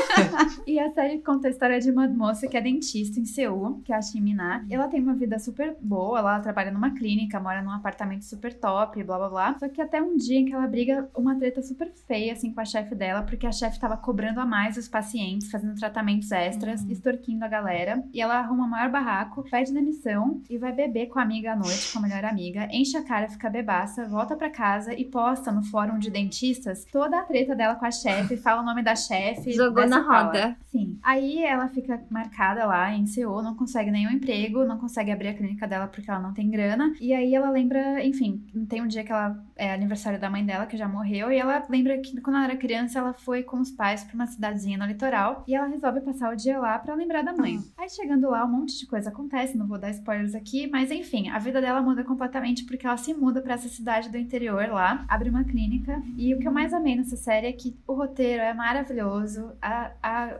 [0.65, 3.93] e a série conta a história de uma moça que é dentista em Seul, que
[3.93, 4.65] é a Shin Mina.
[4.69, 9.03] Ela tem uma vida super boa, ela trabalha numa clínica, mora num apartamento super top,
[9.03, 9.57] blá blá blá.
[9.59, 12.59] Só que até um dia em que ela briga uma treta super feia, assim, com
[12.59, 16.83] a chefe dela, porque a chefe tava cobrando a mais os pacientes, fazendo tratamentos extras,
[16.89, 18.03] extorquindo a galera.
[18.11, 21.55] E ela arruma o maior barraco, pede demissão e vai beber com a amiga à
[21.55, 25.51] noite, com a melhor amiga, enche a cara, fica bebaça, volta pra casa e posta
[25.51, 28.95] no fórum de dentistas toda a treta dela com a chefe, fala o nome da
[28.95, 29.51] chefe.
[29.51, 30.55] Jogou na roda.
[30.71, 30.97] Sim.
[31.03, 35.33] Aí ela fica marcada lá em Seul, não consegue nenhum emprego, não consegue abrir a
[35.33, 36.93] clínica dela porque ela não tem grana.
[37.01, 40.65] E aí ela lembra, enfim, tem um dia que ela é aniversário da mãe dela,
[40.65, 43.71] que já morreu, e ela lembra que quando ela era criança, ela foi com os
[43.71, 47.21] pais pra uma cidadezinha no litoral, e ela resolve passar o dia lá pra lembrar
[47.23, 47.59] da mãe.
[47.77, 51.29] Aí chegando lá, um monte de coisa acontece, não vou dar spoilers aqui, mas enfim,
[51.29, 55.05] a vida dela muda completamente porque ela se muda pra essa cidade do interior lá,
[55.07, 58.41] abre uma clínica, e o que eu mais amei nessa série é que o roteiro
[58.41, 60.39] é maravilhoso, a, a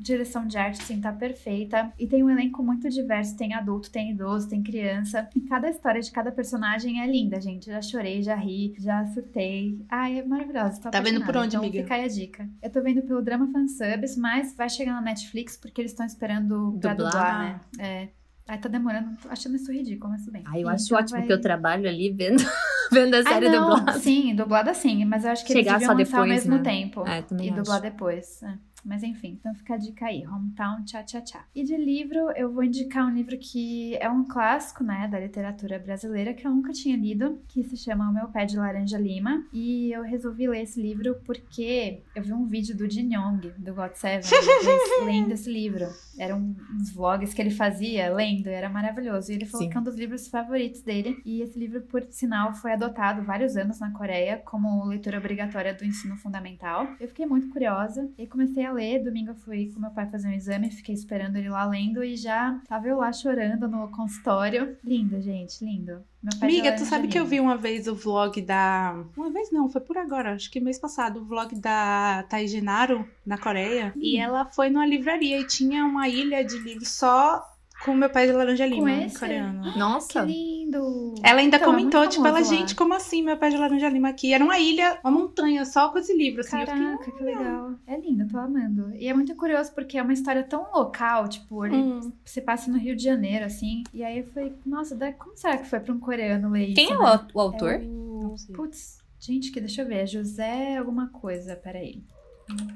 [0.00, 1.92] direção de arte, assim, tá perfeita.
[1.98, 3.36] E tem um elenco muito diverso.
[3.36, 5.28] Tem adulto, tem idoso, tem criança.
[5.36, 7.66] E cada história de cada personagem é linda, gente.
[7.66, 9.78] Já chorei, já ri, já surtei.
[9.88, 10.80] Ai, é maravilhosa.
[10.90, 11.82] Tá vendo por onde, então, amiga?
[11.82, 12.48] Fica aí a dica.
[12.62, 16.78] Eu tô vendo pelo Drama Fansubs, mas vai chegar na Netflix porque eles estão esperando
[16.80, 17.12] pra Dublar.
[17.12, 17.60] dublar, né?
[17.78, 18.08] É.
[18.48, 20.42] Aí tá demorando, tô achando isso ridículo, mas tudo bem.
[20.44, 22.42] Ah, eu Então acho ótimo, vai- porque eu trabalho ali vendo,
[22.90, 23.98] vendo a série ah, não, dublada.
[24.00, 26.62] Sim, dublada sim, mas eu acho que Chegar eles só deviam ao depois, mesmo né?
[26.64, 27.06] tempo.
[27.06, 27.58] É, também E acho.
[27.60, 28.42] dublar depois.
[28.42, 28.58] é.
[28.84, 31.44] Mas enfim, então fica a dica aí, Hometown Cha Cha Cha.
[31.54, 35.78] E de livro, eu vou indicar um livro que é um clássico, né, da literatura
[35.78, 39.44] brasileira, que eu nunca tinha lido, que se chama O Meu Pé de Laranja Lima.
[39.52, 43.74] E eu resolvi ler esse livro porque eu vi um vídeo do Jin Yong, do
[43.74, 45.86] God Seven, eles lendo esse livro.
[46.18, 49.30] Eram uns vlogs que ele fazia lendo, era maravilhoso.
[49.30, 49.70] E ele falou Sim.
[49.70, 51.20] que é um dos livros favoritos dele.
[51.24, 55.84] E esse livro, por sinal, foi adotado vários anos na Coreia como leitura obrigatória do
[55.84, 56.86] ensino fundamental.
[56.98, 59.02] Eu fiquei muito curiosa e comecei a ler.
[59.02, 62.16] Domingo eu fui com meu pai fazer um exame, fiquei esperando ele lá lendo e
[62.16, 64.76] já tava eu lá chorando no consultório.
[64.84, 66.02] Lindo, gente, lindo.
[66.22, 69.04] Meu pai Amiga, tu sabe que eu vi uma vez o vlog da.
[69.16, 73.08] Uma vez não, foi por agora, acho que mês passado, o vlog da Thais Genaro,
[73.24, 73.92] na Coreia.
[73.96, 74.22] E Hum.
[74.22, 77.42] ela foi numa livraria e tinha uma ilha de livros só
[77.80, 79.18] com o meu pé de laranja lima, em esse?
[79.18, 79.72] coreano.
[79.72, 81.14] Que Nossa, lindo!
[81.22, 83.88] Ela ainda Então, é comentou, muito tipo, ela, gente, como assim meu pé de laranja
[83.88, 84.32] lima aqui?
[84.32, 86.56] Era uma ilha, uma montanha só com esse livro, assim.
[86.60, 87.74] Eu fiquei, Caraca, que legal.
[87.86, 88.92] É lindo, tô amando.
[88.94, 92.70] E é muito curioso porque é uma história tão local, tipo, ele hum, se passa
[92.70, 93.82] no Rio de Janeiro, assim.
[93.92, 96.74] E aí eu falei, nossa, da- como será que foi pra um coreano ler isso?
[96.74, 97.26] quem é o, né?
[97.34, 97.72] o autor?
[97.72, 98.34] É o...
[98.54, 100.02] Putz, gente, que deixa eu ver.
[100.02, 102.02] É José alguma coisa, peraí.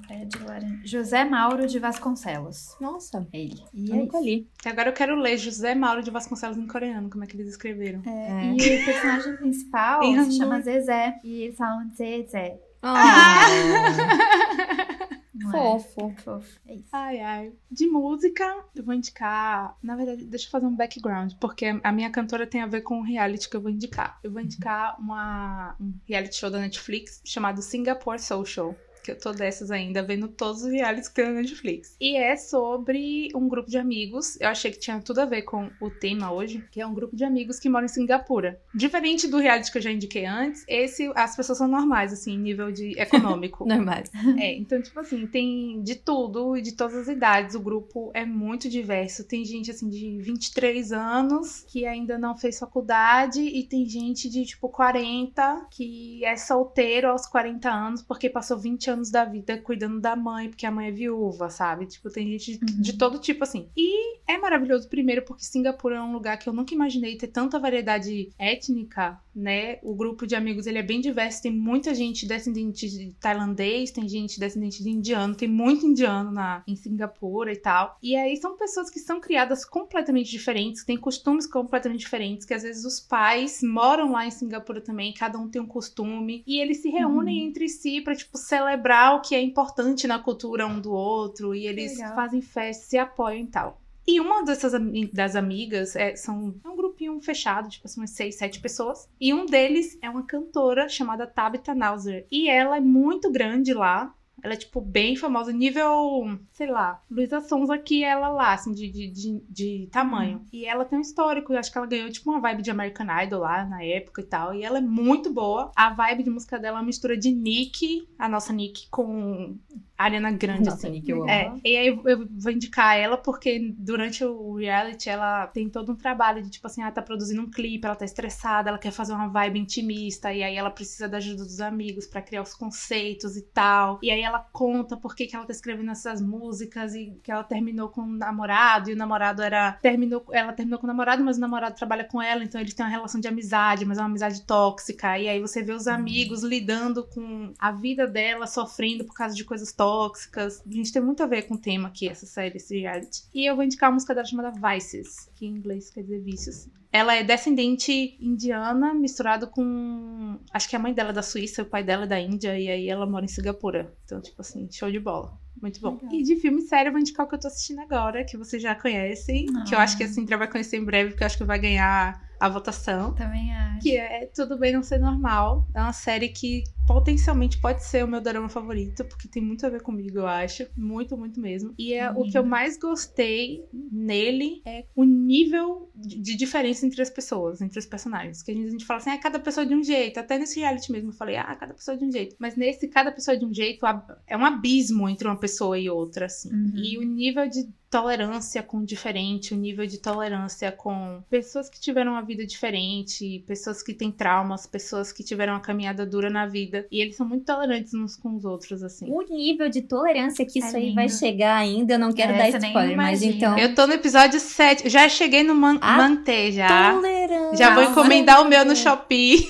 [0.08, 0.80] É de laranja.
[0.84, 2.76] José Mauro de Vasconcelos.
[2.80, 3.62] Nossa, É ele.
[3.72, 4.48] E eu é nunca li.
[4.64, 7.48] E agora eu quero ler José Mauro de Vasconcelos em coreano, como é que eles
[7.48, 8.02] escreveram.
[8.06, 11.18] É, E o personagem principal se chama Zezé.
[11.24, 12.58] E eles falam Zezé.
[12.82, 13.46] Ah,
[15.34, 15.52] Não é?
[15.52, 16.14] fofo.
[16.22, 16.60] Fofo.
[16.66, 16.88] É isso.
[16.92, 17.52] Ai, ai.
[17.70, 18.44] De música,
[18.74, 19.76] eu vou indicar.
[19.82, 23.00] Na verdade, deixa eu fazer um background, porque a minha cantora tem a ver com
[23.00, 24.18] o reality que eu vou indicar.
[24.22, 28.74] Eu vou indicar uma, um reality show da Netflix chamado Singapore Social.
[29.04, 31.94] Que eu tô dessas ainda, vendo todos os realities que tem na Netflix.
[32.00, 34.40] E é sobre um grupo de amigos.
[34.40, 37.14] Eu achei que tinha tudo a ver com o tema hoje, que é um grupo
[37.14, 38.58] de amigos que moram em Singapura.
[38.74, 42.72] Diferente do reality que eu já indiquei antes, esse as pessoas são normais, assim, nível
[42.72, 43.66] de econômico.
[43.66, 44.10] Normais.
[44.38, 47.54] É, então, tipo assim, tem de tudo e de todas as idades.
[47.54, 49.24] O grupo é muito diverso.
[49.24, 54.46] Tem gente, assim, de 23 anos que ainda não fez faculdade e tem gente de,
[54.46, 59.58] tipo, 40 que é solteiro aos 40 anos porque passou 20 anos anos da vida
[59.58, 61.86] cuidando da mãe, porque a mãe é viúva, sabe?
[61.86, 63.68] Tipo, tem gente de, de todo tipo assim.
[63.76, 67.58] E é maravilhoso, primeiro, porque Singapura é um lugar que eu nunca imaginei ter tanta
[67.58, 69.78] variedade étnica, né?
[69.82, 74.08] O grupo de amigos ele é bem diverso, tem muita gente descendente de tailandês, tem
[74.08, 77.98] gente descendente de indiano, tem muito indiano na, em Singapura e tal.
[78.02, 82.54] E aí são pessoas que são criadas completamente diferentes, que têm costumes completamente diferentes, que
[82.54, 86.60] às vezes os pais moram lá em Singapura também, cada um tem um costume, e
[86.60, 87.48] eles se reúnem Uhum.
[87.48, 88.83] entre si pra, tipo, celebrar
[89.14, 92.14] o que é importante na cultura um do outro, e eles legal.
[92.14, 93.80] fazem festa, se apoiam e tal.
[94.06, 94.72] E uma dessas
[95.12, 99.08] das amigas é, são, é um grupinho fechado, tipo assim, umas seis, sete pessoas.
[99.18, 102.26] E um deles é uma cantora chamada Tabitha Nauser.
[102.30, 104.14] E ela é muito grande lá.
[104.42, 108.90] Ela é, tipo, bem famosa, nível, sei lá, Luísa Sonza que ela lá, assim, de,
[108.90, 110.44] de, de, de tamanho.
[110.52, 113.06] E ela tem um histórico, eu acho que ela ganhou, tipo, uma vibe de American
[113.22, 114.54] Idol lá na época e tal.
[114.54, 115.70] E ela é muito boa.
[115.74, 119.56] A vibe de música dela é uma mistura de Nick, a nossa Nick, com
[119.96, 120.90] Ariana Grande, Nossa, assim.
[120.90, 121.30] Nick, eu amo.
[121.30, 125.94] É, e aí eu vou indicar ela porque durante o reality ela tem todo um
[125.96, 129.12] trabalho de tipo assim, ela tá produzindo um clipe, ela tá estressada, ela quer fazer
[129.12, 133.36] uma vibe intimista e aí ela precisa da ajuda dos amigos pra criar os conceitos
[133.36, 134.00] e tal.
[134.02, 137.44] E aí ela conta por que, que ela tá escrevendo essas músicas e que ela
[137.44, 141.36] terminou com um namorado e o namorado era terminou, ela terminou com o namorado, mas
[141.36, 144.08] o namorado trabalha com ela, então eles têm uma relação de amizade, mas é uma
[144.08, 145.16] amizade tóxica.
[145.18, 149.44] E aí você vê os amigos lidando com a vida dela, sofrendo por causa de
[149.44, 149.83] coisas tóxicas.
[149.84, 153.24] A gente tem muito a ver com o tema aqui, essa série, esse reality.
[153.34, 156.68] E eu vou indicar uma música dela chamada Vices, que em inglês quer dizer vícios.
[156.92, 160.38] Ela é descendente indiana, misturado com.
[160.52, 162.68] Acho que a mãe dela é da Suíça, o pai dela é da Índia, e
[162.68, 163.92] aí ela mora em Singapura.
[164.04, 165.36] Então, tipo assim, show de bola.
[165.60, 165.94] Muito bom.
[165.94, 166.12] Legal.
[166.12, 168.62] E de filme sério, eu vou indicar o que eu tô assistindo agora, que vocês
[168.62, 169.46] já conhecem.
[169.66, 171.58] Que eu acho que a Cintia vai conhecer em breve, porque eu acho que vai
[171.58, 173.14] ganhar a votação.
[173.14, 173.80] Também acho.
[173.80, 175.66] Que é Tudo Bem Não Ser Normal.
[175.74, 176.62] É uma série que
[177.04, 180.66] potencialmente pode ser o meu drama favorito, porque tem muito a ver comigo, eu acho.
[180.74, 181.74] Muito, muito mesmo.
[181.78, 187.02] E é o que eu mais gostei nele é o nível de, de diferença entre
[187.02, 188.42] as pessoas, entre os personagens.
[188.42, 190.18] Que a gente, a gente fala assim, ah, cada pessoa de um jeito.
[190.18, 192.36] Até nesse reality mesmo eu falei, ah, cada pessoa de um jeito.
[192.38, 193.84] Mas nesse, cada pessoa de um jeito,
[194.26, 196.50] é um abismo entre uma pessoa e outra, assim.
[196.50, 196.72] Uhum.
[196.74, 202.10] E o nível de tolerância com diferente, o nível de tolerância com pessoas que tiveram
[202.10, 206.88] uma vida diferente, pessoas que têm traumas, pessoas que tiveram uma caminhada dura na vida.
[206.94, 209.10] E eles são muito tolerantes uns com os outros, assim.
[209.10, 212.38] O nível de tolerância que É isso aí vai chegar ainda, eu não quero É,
[212.52, 213.58] dar spoiler, mas então.
[213.58, 216.92] Eu tô no episódio 7, já cheguei no man Ah, Mantê já.
[216.92, 217.56] Tolerância.
[217.56, 219.44] Já vou Ah, encomendar o meu no Shopee.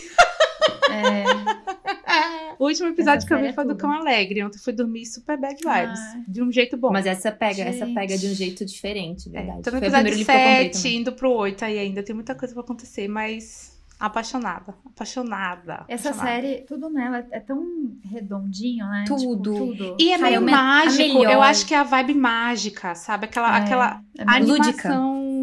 [0.91, 1.25] É,
[2.59, 3.81] O último episódio Essa que eu vi é foi do tudo.
[3.81, 4.43] Cão Alegre.
[4.45, 6.01] Ontem eu fui dormir super bad vibes.
[6.01, 6.23] Ai.
[6.29, 6.93] De um jeito bom.
[6.93, 7.95] Mas essa pega, essa Gente.
[7.95, 9.63] pega de um jeito diferente, É, verdade.
[9.63, 10.97] tô no Foi episódio livro que eu comprei 7, também.
[10.99, 12.03] indo pro 8 aí ainda.
[12.03, 14.75] Tem muita coisa pra acontecer, mas apaixonada.
[14.87, 15.85] Apaixonada.
[15.89, 16.43] essa apaixonada.
[16.43, 17.63] série, tudo nela é tão
[18.05, 19.05] redondinho, né?
[19.07, 19.53] Tudo.
[19.53, 19.97] Tipo, tudo.
[19.99, 21.25] E é meio mágico.
[21.25, 23.27] Eu acho que é a vibe mágica, sabe?
[23.27, 24.73] Aquela, É, aquela é muito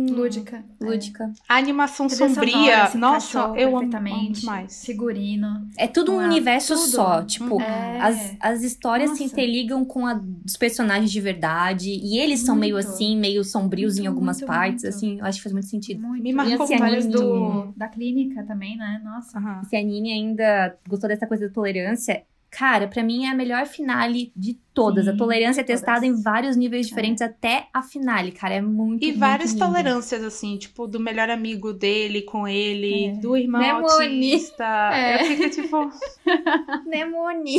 [0.09, 0.57] Lúdica.
[0.57, 0.63] animação.
[0.79, 0.83] lúdica.
[0.83, 0.85] é.
[0.85, 1.33] Lúdica.
[1.49, 2.53] A animação Trilha sombria.
[2.53, 4.39] sonora se Nossa, eu amo, amo perfeitamente.
[4.41, 4.85] demais.
[4.85, 5.67] Figurino.
[5.77, 6.87] É tudo um universo tudo.
[6.87, 7.23] só.
[7.23, 7.99] Tipo, É.
[8.01, 9.33] as, as histórias se Nossa.
[9.33, 11.89] interligam com a dos personagens de verdade.
[11.89, 12.87] E eles são meio Muito.
[12.89, 14.83] assim, meio sombrios em Muito, algumas muito, partes.
[14.83, 14.95] muito.
[14.95, 16.01] Assim, eu acho que faz muito sentido.
[16.01, 16.23] Muito.
[16.23, 17.19] Me e marcou as histórias muito.
[17.21, 19.01] do, da clínica também, né?
[19.03, 19.37] Nossa.
[19.37, 19.63] Aham.
[19.65, 23.65] Se a Nini ainda gostou dessa coisa da tolerância, cara, pra mim é a melhor
[23.65, 25.05] finale de todas.
[25.05, 28.55] Sim, a tolerância é testada em vários níveis diferentes até a finale, cara.
[28.55, 29.65] É muito E muito várias lindo.
[29.65, 33.11] tolerâncias, assim, tipo, do melhor amigo dele com ele, É.
[33.13, 33.85] do irmão Moni?
[33.85, 34.91] autista.
[34.93, 35.15] É.
[35.21, 35.89] Eu fico tipo.
[37.11, 37.57] Moni?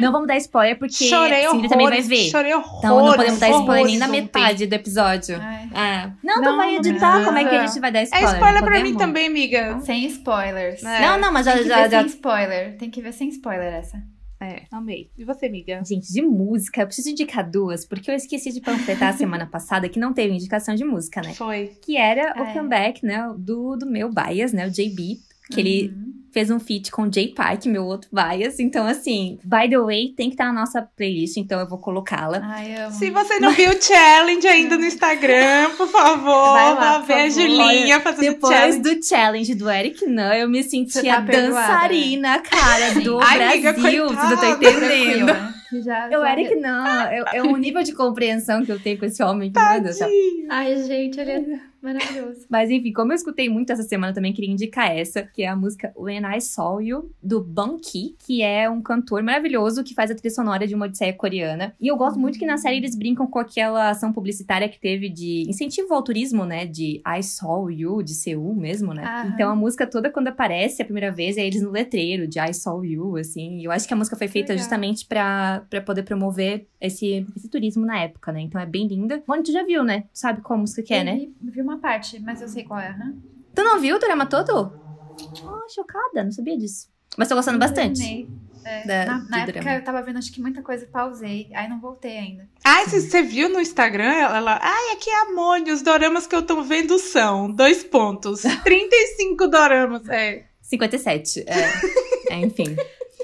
[0.00, 2.30] Não vamos dar spoiler, porque chorei a Cindy também vai ver.
[2.30, 2.78] Chorei horrores.
[2.78, 5.38] Então não podemos dar spoiler nem na metade do episódio.
[5.40, 6.12] Ai, Ah.
[6.22, 8.32] Não, Não, tu vai editar, como é que a gente vai dar É spoiler?
[8.34, 9.02] spoiler Não pra mim podemos?
[9.02, 9.80] também, amiga.
[9.80, 10.82] Sem spoilers.
[10.84, 11.00] É.
[11.00, 12.76] Não, não, mas já, Tem que já, ver já sem spoiler.
[12.78, 14.02] Tem que ver sem spoiler essa.
[14.40, 15.10] É, amei.
[15.16, 15.80] E você, amiga?
[15.84, 19.88] Gente, de música, eu preciso indicar duas, porque eu esqueci de panfletar a semana passada
[19.88, 21.32] que não teve indicação de música, né?
[21.34, 21.72] Foi.
[21.82, 22.52] Que era o É.
[22.52, 25.16] comeback, né, do, do meu bias, né, o JB,
[25.50, 26.12] que ele Uhum.
[26.34, 28.58] Fez um feat com o Jay Park, meu outro bias.
[28.58, 32.42] Então, assim, by the way, tem que estar na nossa playlist, então eu vou colocá-la.
[32.90, 37.12] Se você não viu o challenge ainda no Instagram, por favor, Vai lá, por ver
[37.14, 37.30] a favor.
[37.30, 38.80] Julinha fazendo Depois challenge.
[38.82, 41.66] do challenge do Eric Nan, eu me senti Você tá a perdoada.
[41.72, 44.04] dançarina, cara, do Ai, amiga, Brasil.
[44.06, 44.54] Não estão coitada.
[44.56, 45.26] entendendo.
[45.26, 46.86] Tranquila, que já, Eu, já- Eric, não.
[46.86, 49.98] É, é um nível de compreensão que eu tenho com esse homem que, meu Deus.
[50.50, 52.46] Ai, gente, ele é Maravilhoso.
[52.48, 55.54] Mas enfim, como eu escutei muito essa semana, também queria indicar essa, que é a
[55.54, 60.14] música When I Saw You, do Banki, que é um cantor maravilhoso que faz a
[60.14, 61.74] trilha sonora de uma odisseia coreana.
[61.80, 65.08] E eu gosto muito que na série eles brincam com aquela ação publicitária que teve
[65.08, 66.66] de incentivo ao turismo, né?
[66.66, 69.04] De I Saw You, de Seul mesmo, né?
[69.04, 69.32] Aham.
[69.34, 72.52] Então a música toda, quando aparece a primeira vez, é eles no letreiro de I
[72.54, 73.58] Saw You, assim.
[73.60, 74.62] E eu acho que a música foi feita legal.
[74.62, 78.40] justamente pra, pra poder promover esse, esse turismo na época, né?
[78.40, 79.22] Então é bem linda.
[79.26, 80.02] Moni, tu já viu, né?
[80.12, 81.16] Tu sabe qual música que é, Eu né?
[81.16, 82.88] Vi, vi uma parte, mas eu sei qual é.
[82.88, 83.14] aham.
[83.54, 84.72] Tu não viu o drama todo?
[85.44, 86.88] Oh, chocada, não sabia disso.
[87.16, 87.98] Mas tô gostando bastante.
[88.00, 88.28] Terminei.
[88.66, 89.76] É, Da- na na época drama.
[89.78, 91.50] eu tava vendo acho que muita coisa, pausei.
[91.54, 92.48] Aí não voltei ainda.
[92.64, 94.10] Ai, você- viu no Instagram?
[94.10, 97.84] Ela, ela, ai, aqui é a Moni, os doramas que eu tô vendo são, dois
[97.84, 100.08] pontos, 35 doramas.
[100.08, 101.44] É, 57.
[101.46, 102.32] É.
[102.34, 102.74] É, enfim.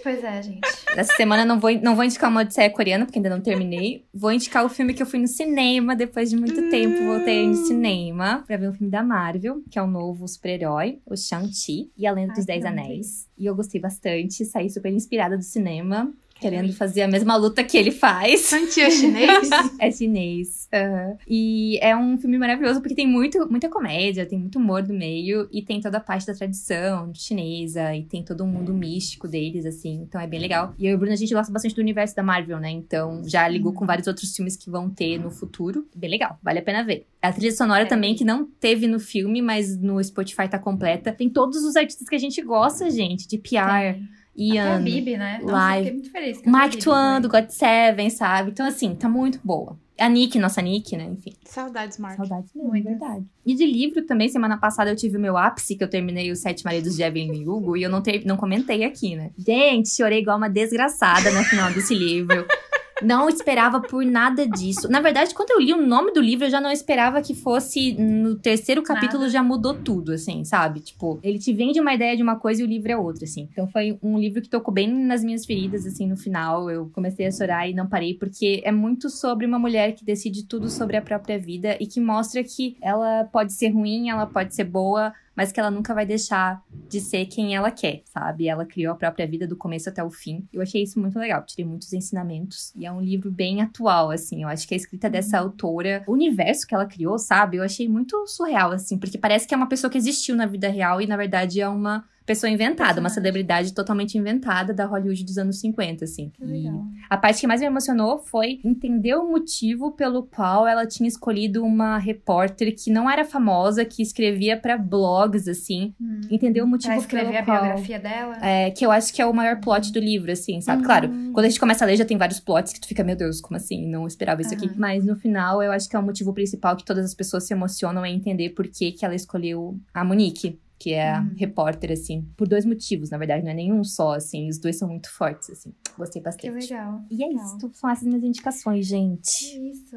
[0.02, 0.60] Pois é, gente.
[0.96, 4.04] Essa semana não vou, não vou indicar uma Odisseia coreana, porque ainda não terminei.
[4.12, 7.04] Vou indicar o filme que eu fui no cinema depois de muito tempo.
[7.04, 11.16] Voltei no cinema pra ver um filme da Marvel, que é o novo super-herói, o
[11.16, 13.28] Shang-Chi e a Lenda Ai, dos Dez Anéis.
[13.38, 16.12] E eu gostei bastante, saí super inspirada do cinema.
[16.40, 18.40] Querendo fazer a mesma luta que ele faz.
[18.40, 19.48] Santi é chinês?
[19.78, 20.68] É chinês.
[20.72, 21.16] aham.
[21.28, 25.48] E é um filme maravilhoso porque tem muito, muita comédia, tem muito humor no meio
[25.52, 29.64] e tem toda a parte da tradição chinesa e tem todo um mundo místico deles,
[29.66, 30.00] assim.
[30.02, 30.74] Então é bem legal.
[30.78, 32.70] E eu e o Bruno, a gente gosta bastante do universo da Marvel, né?
[32.70, 35.86] Então já ligou com vários outros filmes que vão ter no futuro.
[35.94, 37.06] Bem legal, vale a pena ver.
[37.22, 37.86] A trilha sonora É.
[37.86, 41.12] também, que não teve no filme, mas no Spotify tá completa.
[41.12, 43.28] Tem todos os artistas que a gente gosta, gente.
[43.28, 44.08] De PR, Tem.
[44.50, 45.38] Até a Ian, Bibi, né?
[45.42, 45.84] Nossa, Live.
[45.84, 46.40] fiquei muito feliz.
[46.42, 47.20] Twain, foi.
[47.22, 48.50] do God Seven, sabe?
[48.50, 49.78] Então, assim, tá muito boa.
[49.98, 51.04] A Nick, nossa Nick, né?
[51.12, 51.34] Enfim.
[51.44, 52.16] Saudades, Mark.
[52.16, 52.90] Saudades mesmo, Muitas.
[52.98, 53.26] verdade.
[53.44, 56.38] E de livro também, semana passada eu tive o meu ápice, que eu terminei os
[56.38, 59.30] Sete Maridos de Evelyn Hugo, e eu não, te- não comentei aqui, né?
[59.36, 62.46] Gente, chorei igual uma desgraçada no final desse livro.
[63.02, 64.90] Não esperava por nada disso.
[64.90, 67.92] Na verdade, quando eu li o nome do livro, eu já não esperava que fosse
[67.94, 69.32] no terceiro capítulo Nada.
[69.32, 70.80] já mudou tudo, assim, sabe?
[70.80, 73.48] Tipo, ele te vende uma ideia de uma coisa e o livro é outra, assim.
[73.50, 76.70] Então foi um livro que tocou bem nas minhas feridas, assim, no final.
[76.70, 80.44] Eu comecei a chorar e não parei, porque é muito sobre uma mulher que decide
[80.44, 84.54] tudo sobre a própria vida e que mostra que ela pode ser ruim, ela pode
[84.54, 88.46] ser boa, mas que ela nunca vai deixar de ser quem ela quer, sabe?
[88.46, 90.46] Ela criou a própria vida do começo até o fim.
[90.52, 92.74] Eu achei isso muito legal, tirei muitos ensinamentos.
[92.76, 94.42] E é um livro bem atual, assim.
[94.42, 97.56] Eu acho que a escrita dessa autora, o universo que ela criou, sabe?
[97.56, 100.68] Eu achei muito surreal, assim, porque parece que é uma pessoa que existiu na vida
[100.68, 105.36] real e, na verdade, é uma pessoa inventada, uma celebridade totalmente inventada da Hollywood dos
[105.38, 106.30] anos 50, assim.
[106.30, 106.84] Que E legal.
[107.08, 111.64] a parte que mais me emocionou foi entender o motivo pelo qual ela tinha escolhido
[111.64, 115.94] uma repórter que não era famosa, que escrevia pra blogs, assim.
[116.00, 116.20] Hum.
[116.30, 117.62] Entender o motivo Pra escrever pelo a qual...
[117.62, 118.36] biografia dela.
[118.40, 120.82] É, que eu acho que é o maior plot do livro, assim, sabe?
[120.82, 120.86] Uhum.
[120.86, 123.16] Claro, quando a gente começa a ler, já tem vários plots que tu fica, meu
[123.16, 123.86] Deus, como assim?
[123.88, 124.66] Não esperava isso aqui.
[124.66, 124.74] Aham.
[124.78, 127.52] Mas no final, eu acho que é o motivo principal que todas as pessoas se
[127.52, 130.58] emocionam é entender por que, que ela escolheu a Monique.
[130.82, 131.34] Que é a Uhum.
[131.36, 132.26] repórter, assim.
[132.38, 134.48] Por dois motivos, na verdade, não é nenhum só, assim.
[134.48, 135.74] Os dois são muito fortes, assim.
[135.98, 136.72] Gostei Que bastante.
[136.72, 137.02] legal.
[137.10, 137.44] E é legal.
[137.44, 137.70] isso.
[137.74, 139.70] São essas minhas indicações, Que gente.
[139.70, 139.96] isso.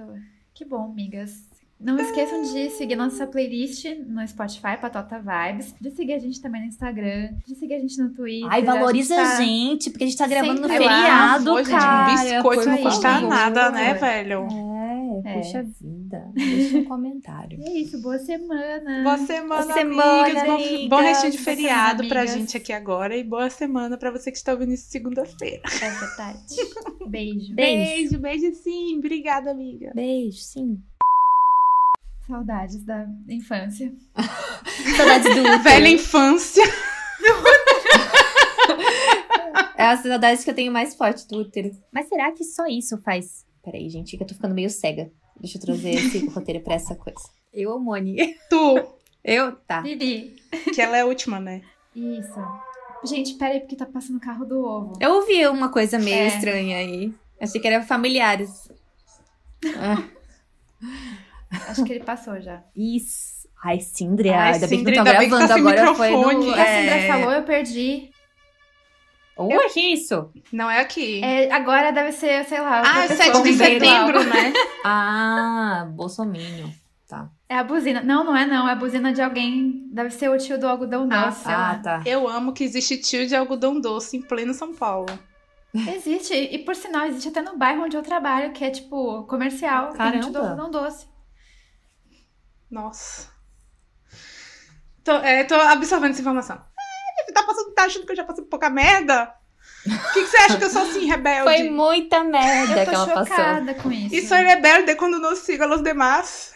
[0.54, 1.32] Que bom, amigas.
[1.84, 5.76] Não esqueçam de seguir nossa playlist no Spotify, Patota Vibes.
[5.82, 7.34] De seguir a gente também no Instagram.
[7.46, 8.48] De seguir a gente no Twitter.
[8.50, 10.96] Ai, valoriza a tá- gente, porque a gente tá gravando no Sempre lá.
[10.96, 12.12] feriado, Pô, gente, cara.
[12.12, 13.30] um biscoito não custa favor.
[13.30, 14.48] nada, né, velho?
[15.26, 15.34] É, É.
[15.42, 16.32] puxa vida.
[16.34, 17.60] Deixa um comentário.
[17.60, 19.04] E é isso, boa semana.
[19.04, 20.44] Boa semana, Boa semana, amigas.
[20.46, 20.88] Bom, amigas.
[20.90, 22.38] bom restinho de Boa semana, feriado pra amigas.
[22.40, 23.16] gente aqui agora.
[23.18, 25.62] E boa semana pra você que está ouvindo isso segunda-feira.
[25.66, 26.56] Essa Tati.
[27.08, 27.54] Beijo.
[27.54, 27.56] Beijo.
[27.56, 28.98] Beijo, beijo sim.
[28.98, 29.92] Obrigada, amiga.
[29.94, 30.80] Beijo, sim.
[32.28, 33.94] Saudades da infância.
[34.98, 35.64] Saudades do útero.
[35.64, 36.64] Velha infância.
[39.76, 41.72] É as saudades que eu tenho mais forte do útero.
[41.92, 43.46] Mas será que só isso faz...
[43.62, 45.12] Peraí, gente, que eu tô ficando meio cega.
[45.38, 47.20] Deixa eu trazer esse roteiro pra essa coisa.
[47.54, 48.36] Eu ou Moni?
[48.50, 48.88] Tu,
[49.24, 49.52] Eu?
[49.68, 49.82] Tá.
[49.82, 50.36] Lili.
[50.74, 51.62] que ela é a última, né?
[51.94, 52.34] Isso.
[53.04, 54.94] Gente, pera aí, porque tá passando o carro do ovo.
[55.02, 56.28] Eu ouvi uma coisa meio É.
[56.28, 57.14] estranha aí.
[57.42, 58.72] Achei que era familiares.
[59.76, 60.02] Ah,
[61.68, 62.62] Acho que ele passou já.
[62.76, 63.44] isso.
[63.64, 64.38] Ai, Sindria.
[64.38, 65.54] Ai, ainda bem que Sindri, não bem que tá gravando.
[65.54, 66.36] sem Agora foi microfone.
[66.46, 66.52] no...
[66.52, 67.08] O que a Sandra é...
[67.08, 68.10] falou, eu perdi.
[69.40, 70.30] Ué, que isso?
[70.52, 71.24] Não é aqui.
[71.24, 72.82] É, agora deve ser, sei lá.
[72.86, 73.44] ah, outra 7 pessoa.
[73.44, 74.54] de setembro, né?
[74.84, 76.70] Ah, Bolsominion.
[77.08, 77.30] Tá.
[77.50, 78.02] É a buzina.
[78.02, 78.68] Não, não é não.
[78.68, 79.88] É a buzina de alguém.
[79.92, 81.42] Deve ser o tio do algodão Ah, doce.
[81.46, 82.02] Ah, tá.
[82.06, 85.08] Eu amo que existe tio de algodão doce em pleno São Paulo.
[85.96, 86.34] Existe.
[86.36, 89.94] E por sinal, existe até no bairro onde eu trabalho, que é tipo comercial.
[89.94, 90.40] Tem o tio do Caramba.
[90.62, 91.08] algodão doce.
[92.74, 93.28] Nossa.
[95.04, 96.56] Tô, é, tô absorvendo essa informação.
[97.28, 99.32] É, tá, passando, tá achando que eu já passei por pouca merda?
[99.86, 101.44] O que, que você acha que eu sou assim, rebelde?
[101.44, 103.26] Foi muita merda Eu que tô ela passou.
[103.36, 104.16] chocada com isso.
[104.16, 106.54] E sou rebelde quando não sigo a los demás.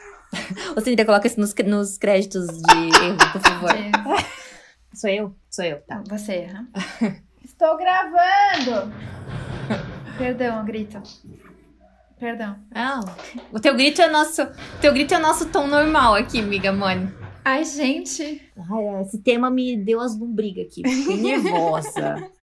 [0.75, 3.73] Ô, Cintia, coloca isso nos, nos créditos de erro, por favor.
[3.73, 4.37] De-
[4.99, 5.35] Sou eu?
[5.51, 6.01] Sou eu, tá.
[6.09, 6.67] Você erra.
[7.45, 8.91] Estou gravando!
[10.17, 10.99] Perdão, eu grito.
[12.19, 12.55] Perdão.
[12.73, 13.01] Ah,
[13.51, 16.39] o teu grito é o nosso, o teu grito é o nosso tom normal aqui,
[16.39, 17.11] amiga Mone.
[17.45, 18.41] Ai, gente.
[18.57, 20.81] Ai, esse tema me deu as lombrigas aqui.
[20.83, 22.29] Fiquei nervosa.